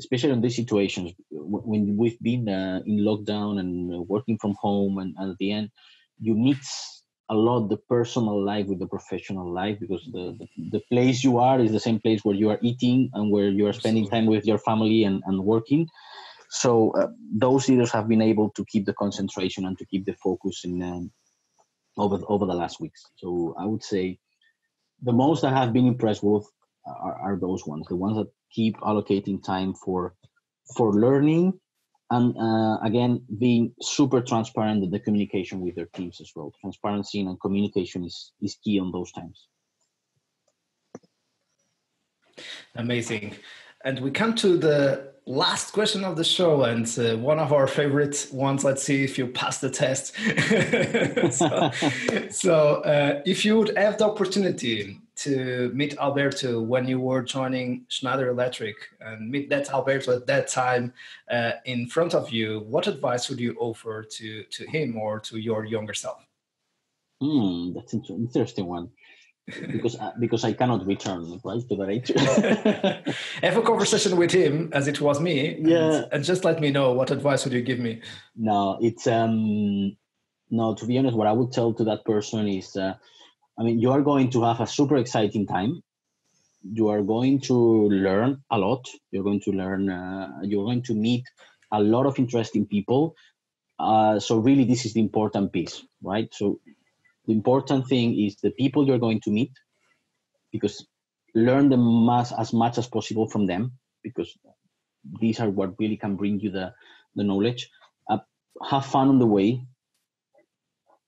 especially 0.00 0.30
in 0.30 0.40
these 0.40 0.56
situations. 0.56 1.12
When 1.30 1.96
we've 1.96 2.18
been 2.20 2.48
uh, 2.48 2.80
in 2.86 3.00
lockdown 3.00 3.60
and 3.60 4.08
working 4.08 4.38
from 4.38 4.54
home 4.58 4.98
and, 4.98 5.14
and 5.18 5.32
at 5.32 5.36
the 5.38 5.52
end 5.52 5.70
you 6.18 6.34
mix 6.34 6.99
a 7.30 7.34
lot 7.34 7.68
the 7.68 7.76
personal 7.76 8.42
life 8.44 8.66
with 8.66 8.80
the 8.80 8.86
professional 8.86 9.50
life 9.50 9.78
because 9.80 10.06
the, 10.12 10.36
the, 10.38 10.48
the, 10.72 10.80
place 10.90 11.22
you 11.22 11.38
are 11.38 11.60
is 11.60 11.70
the 11.70 11.80
same 11.80 12.00
place 12.00 12.24
where 12.24 12.34
you 12.34 12.50
are 12.50 12.58
eating 12.60 13.08
and 13.14 13.30
where 13.30 13.48
you 13.48 13.66
are 13.66 13.72
spending 13.72 14.08
time 14.08 14.26
with 14.26 14.44
your 14.44 14.58
family 14.58 15.04
and, 15.04 15.22
and 15.26 15.38
working. 15.44 15.88
So 16.50 16.90
uh, 16.92 17.06
those 17.32 17.68
leaders 17.68 17.92
have 17.92 18.08
been 18.08 18.20
able 18.20 18.50
to 18.50 18.64
keep 18.64 18.84
the 18.84 18.94
concentration 18.94 19.64
and 19.64 19.78
to 19.78 19.86
keep 19.86 20.04
the 20.04 20.14
focus 20.14 20.64
in 20.64 20.82
um, 20.82 21.12
over 21.96 22.18
over 22.28 22.46
the 22.46 22.54
last 22.54 22.80
weeks. 22.80 23.06
So 23.16 23.54
i 23.58 23.64
would 23.64 23.82
say 23.82 24.18
the 25.02 25.12
most 25.12 25.44
i 25.44 25.50
have 25.50 25.72
been 25.72 25.86
impressed 25.86 26.22
with 26.22 26.46
are, 26.86 27.14
are 27.14 27.36
those 27.36 27.66
ones 27.66 27.86
the 27.88 27.96
ones 27.96 28.16
that 28.16 28.28
keep 28.50 28.76
allocating 28.78 29.42
time 29.42 29.74
for 29.74 30.14
for 30.76 30.92
learning 30.92 31.58
and 32.10 32.36
uh, 32.36 32.78
again 32.82 33.22
being 33.38 33.72
super 33.80 34.20
transparent 34.20 34.82
in 34.82 34.90
the 34.90 34.98
communication 34.98 35.60
with 35.60 35.74
their 35.76 35.86
teams 35.86 36.20
as 36.20 36.32
well. 36.34 36.52
Transparency 36.60 37.20
and 37.20 37.40
communication 37.40 38.04
is 38.04 38.32
is 38.40 38.56
key 38.62 38.78
on 38.80 38.92
those 38.92 39.12
times. 39.12 39.46
Amazing. 42.74 43.36
And 43.84 44.00
we 44.00 44.10
come 44.10 44.34
to 44.36 44.56
the 44.58 45.10
last 45.26 45.72
question 45.72 46.04
of 46.04 46.16
the 46.16 46.24
show 46.24 46.64
and 46.64 46.86
uh, 46.98 47.16
one 47.16 47.38
of 47.38 47.52
our 47.52 47.66
favorite 47.66 48.28
ones. 48.32 48.64
Let's 48.64 48.82
see 48.82 49.04
if 49.04 49.16
you 49.16 49.26
pass 49.28 49.58
the 49.58 49.70
test. 49.70 50.14
So, 51.30 51.70
so 52.30 52.56
uh, 52.82 53.22
if 53.24 53.44
you 53.44 53.58
would 53.58 53.76
have 53.76 53.98
the 53.98 54.06
opportunity 54.06 54.98
to 55.20 55.70
meet 55.74 55.98
Alberto 55.98 56.60
when 56.62 56.88
you 56.88 56.98
were 56.98 57.22
joining 57.22 57.84
Schneider 57.88 58.28
Electric 58.28 58.76
and 59.00 59.30
meet 59.30 59.50
that 59.50 59.70
Alberto 59.70 60.16
at 60.16 60.26
that 60.26 60.48
time 60.48 60.92
uh, 61.30 61.52
in 61.66 61.86
front 61.86 62.14
of 62.14 62.30
you, 62.30 62.60
what 62.60 62.86
advice 62.86 63.28
would 63.28 63.38
you 63.38 63.54
offer 63.58 64.02
to, 64.02 64.44
to 64.44 64.66
him 64.66 64.96
or 64.96 65.20
to 65.20 65.38
your 65.38 65.66
younger 65.66 65.92
self? 65.92 66.24
Hmm, 67.20 67.74
that's 67.74 67.92
an 67.92 68.02
interesting 68.08 68.66
one. 68.66 68.88
because 69.72 69.96
because 70.20 70.44
I 70.44 70.52
cannot 70.52 70.86
return 70.86 71.40
right 71.44 71.68
to 71.68 71.76
the 71.76 71.88
age. 71.88 72.08
Have 73.42 73.56
a 73.56 73.62
conversation 73.62 74.16
with 74.16 74.30
him 74.30 74.70
as 74.72 74.86
it 74.86 75.00
was 75.00 75.20
me. 75.20 75.58
Yeah, 75.60 75.78
and, 75.78 76.08
and, 76.12 76.24
just 76.24 76.44
let 76.44 76.60
me 76.60 76.70
know 76.70 76.92
what 76.92 77.10
advice 77.10 77.44
would 77.44 77.52
you 77.52 77.62
give 77.62 77.80
me. 77.80 78.00
No, 78.36 78.78
it's 78.80 79.06
um 79.06 79.96
no. 80.50 80.74
To 80.74 80.86
be 80.86 80.98
honest, 80.98 81.16
what 81.16 81.26
I 81.26 81.32
would 81.32 81.52
tell 81.52 81.72
to 81.74 81.84
that 81.84 82.04
person 82.04 82.46
is 82.46 82.76
uh, 82.76 82.94
I 83.60 83.62
mean, 83.62 83.78
you 83.78 83.90
are 83.92 84.00
going 84.00 84.30
to 84.30 84.42
have 84.44 84.60
a 84.60 84.66
super 84.66 84.96
exciting 84.96 85.46
time. 85.46 85.82
You 86.62 86.88
are 86.88 87.02
going 87.02 87.40
to 87.42 87.54
learn 87.54 88.42
a 88.50 88.56
lot. 88.56 88.88
You're 89.10 89.22
going 89.22 89.42
to 89.42 89.50
learn, 89.50 89.90
uh, 89.90 90.38
you're 90.42 90.64
going 90.64 90.82
to 90.84 90.94
meet 90.94 91.24
a 91.70 91.78
lot 91.78 92.06
of 92.06 92.18
interesting 92.18 92.66
people. 92.66 93.14
Uh, 93.78 94.18
so, 94.18 94.38
really, 94.38 94.64
this 94.64 94.86
is 94.86 94.94
the 94.94 95.00
important 95.00 95.52
piece, 95.52 95.82
right? 96.02 96.32
So, 96.32 96.60
the 97.26 97.34
important 97.34 97.86
thing 97.86 98.18
is 98.18 98.36
the 98.36 98.50
people 98.50 98.86
you're 98.86 98.98
going 98.98 99.20
to 99.22 99.30
meet 99.30 99.52
because 100.52 100.86
learn 101.34 101.68
the 101.68 101.76
mass 101.76 102.32
as 102.32 102.54
much 102.54 102.78
as 102.78 102.86
possible 102.86 103.28
from 103.28 103.46
them 103.46 103.72
because 104.02 104.36
these 105.20 105.38
are 105.38 105.50
what 105.50 105.78
really 105.78 105.98
can 105.98 106.16
bring 106.16 106.40
you 106.40 106.50
the, 106.50 106.72
the 107.14 107.24
knowledge. 107.24 107.70
Uh, 108.08 108.18
have 108.70 108.86
fun 108.86 109.08
on 109.08 109.18
the 109.18 109.26
way, 109.26 109.62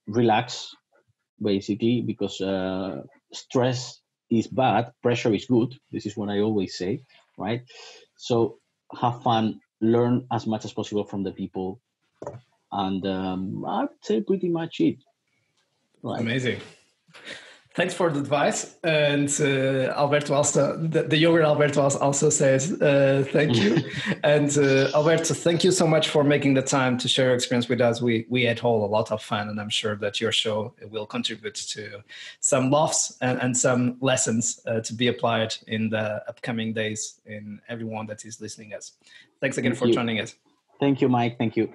relax, 0.05 0.75
basically 1.41 2.01
because 2.01 2.41
uh, 2.41 3.03
stress 3.31 3.99
is 4.29 4.47
bad 4.47 4.91
pressure 5.01 5.33
is 5.33 5.45
good. 5.45 5.75
This 5.91 6.05
is 6.05 6.17
what 6.17 6.29
i 6.29 6.39
always 6.39 6.77
say 6.77 7.01
right? 7.37 7.63
So 8.15 8.59
have 8.99 9.23
fun 9.23 9.59
learn 9.81 10.27
as 10.31 10.47
much 10.47 10.65
as 10.65 10.73
possible 10.73 11.03
from 11.03 11.23
the 11.23 11.31
people 11.31 11.81
and 12.71 13.05
um, 13.05 13.65
i'd 13.65 13.89
say 14.01 14.21
pretty 14.21 14.47
much 14.47 14.79
it 14.79 14.97
right? 16.01 16.21
Amazing 16.21 16.61
Thanks 17.75 17.95
for 17.95 18.11
the 18.11 18.19
advice. 18.19 18.75
And 18.83 19.29
uh, 19.39 19.97
Alberto 19.97 20.35
also, 20.35 20.77
the, 20.77 21.03
the, 21.03 21.17
younger 21.17 21.41
Alberto 21.41 21.81
also 21.81 22.29
says 22.29 22.71
uh, 22.79 23.25
thank 23.31 23.55
you. 23.55 23.79
and 24.23 24.55
uh, 24.55 24.91
Alberto, 24.93 25.33
thank 25.33 25.63
you 25.63 25.71
so 25.71 25.87
much 25.87 26.09
for 26.09 26.23
making 26.23 26.53
the 26.53 26.61
time 26.61 26.99
to 26.99 27.07
share 27.07 27.27
your 27.27 27.35
experience 27.35 27.67
with 27.67 27.81
us. 27.81 27.99
We 27.99 28.27
we 28.29 28.43
had 28.43 28.59
all 28.59 28.85
a 28.85 28.91
lot 28.97 29.11
of 29.11 29.23
fun, 29.23 29.49
and 29.49 29.59
I'm 29.59 29.71
sure 29.71 29.95
that 29.95 30.21
your 30.21 30.31
show 30.31 30.75
will 30.91 31.07
contribute 31.07 31.55
to 31.55 32.03
some 32.41 32.69
laughs 32.69 33.17
and, 33.21 33.41
and 33.41 33.57
some 33.57 33.97
lessons 34.01 34.59
uh, 34.67 34.81
to 34.81 34.93
be 34.93 35.07
applied 35.07 35.55
in 35.65 35.89
the 35.89 36.23
upcoming 36.29 36.73
days 36.73 37.21
in 37.25 37.59
everyone 37.69 38.05
that 38.05 38.23
is 38.23 38.39
listening 38.39 38.75
us. 38.75 38.91
Thanks 39.41 39.57
again 39.57 39.71
thank 39.71 39.79
for 39.79 39.87
you. 39.87 39.95
joining 39.95 40.19
us. 40.19 40.35
Thank 40.79 41.01
you, 41.01 41.09
Mike. 41.09 41.39
Thank 41.39 41.57
you. 41.57 41.73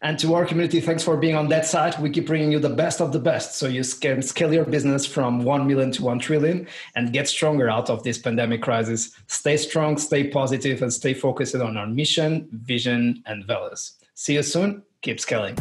And 0.00 0.18
to 0.18 0.34
our 0.34 0.44
community, 0.44 0.80
thanks 0.80 1.04
for 1.04 1.16
being 1.16 1.36
on 1.36 1.48
that 1.48 1.66
side. 1.66 1.98
We 2.00 2.10
keep 2.10 2.26
bringing 2.26 2.50
you 2.50 2.58
the 2.58 2.68
best 2.68 3.00
of 3.00 3.12
the 3.12 3.18
best 3.18 3.56
so 3.56 3.66
you 3.68 3.84
can 4.00 4.22
scale 4.22 4.52
your 4.52 4.64
business 4.64 5.06
from 5.06 5.44
1 5.44 5.66
million 5.66 5.92
to 5.92 6.02
1 6.02 6.18
trillion 6.18 6.66
and 6.96 7.12
get 7.12 7.28
stronger 7.28 7.70
out 7.70 7.88
of 7.88 8.02
this 8.02 8.18
pandemic 8.18 8.62
crisis. 8.62 9.12
Stay 9.28 9.56
strong, 9.56 9.96
stay 9.98 10.28
positive, 10.28 10.82
and 10.82 10.92
stay 10.92 11.14
focused 11.14 11.54
on 11.54 11.76
our 11.76 11.86
mission, 11.86 12.48
vision, 12.52 13.22
and 13.26 13.44
values. 13.44 13.94
See 14.14 14.34
you 14.34 14.42
soon. 14.42 14.82
Keep 15.00 15.20
scaling. 15.20 15.56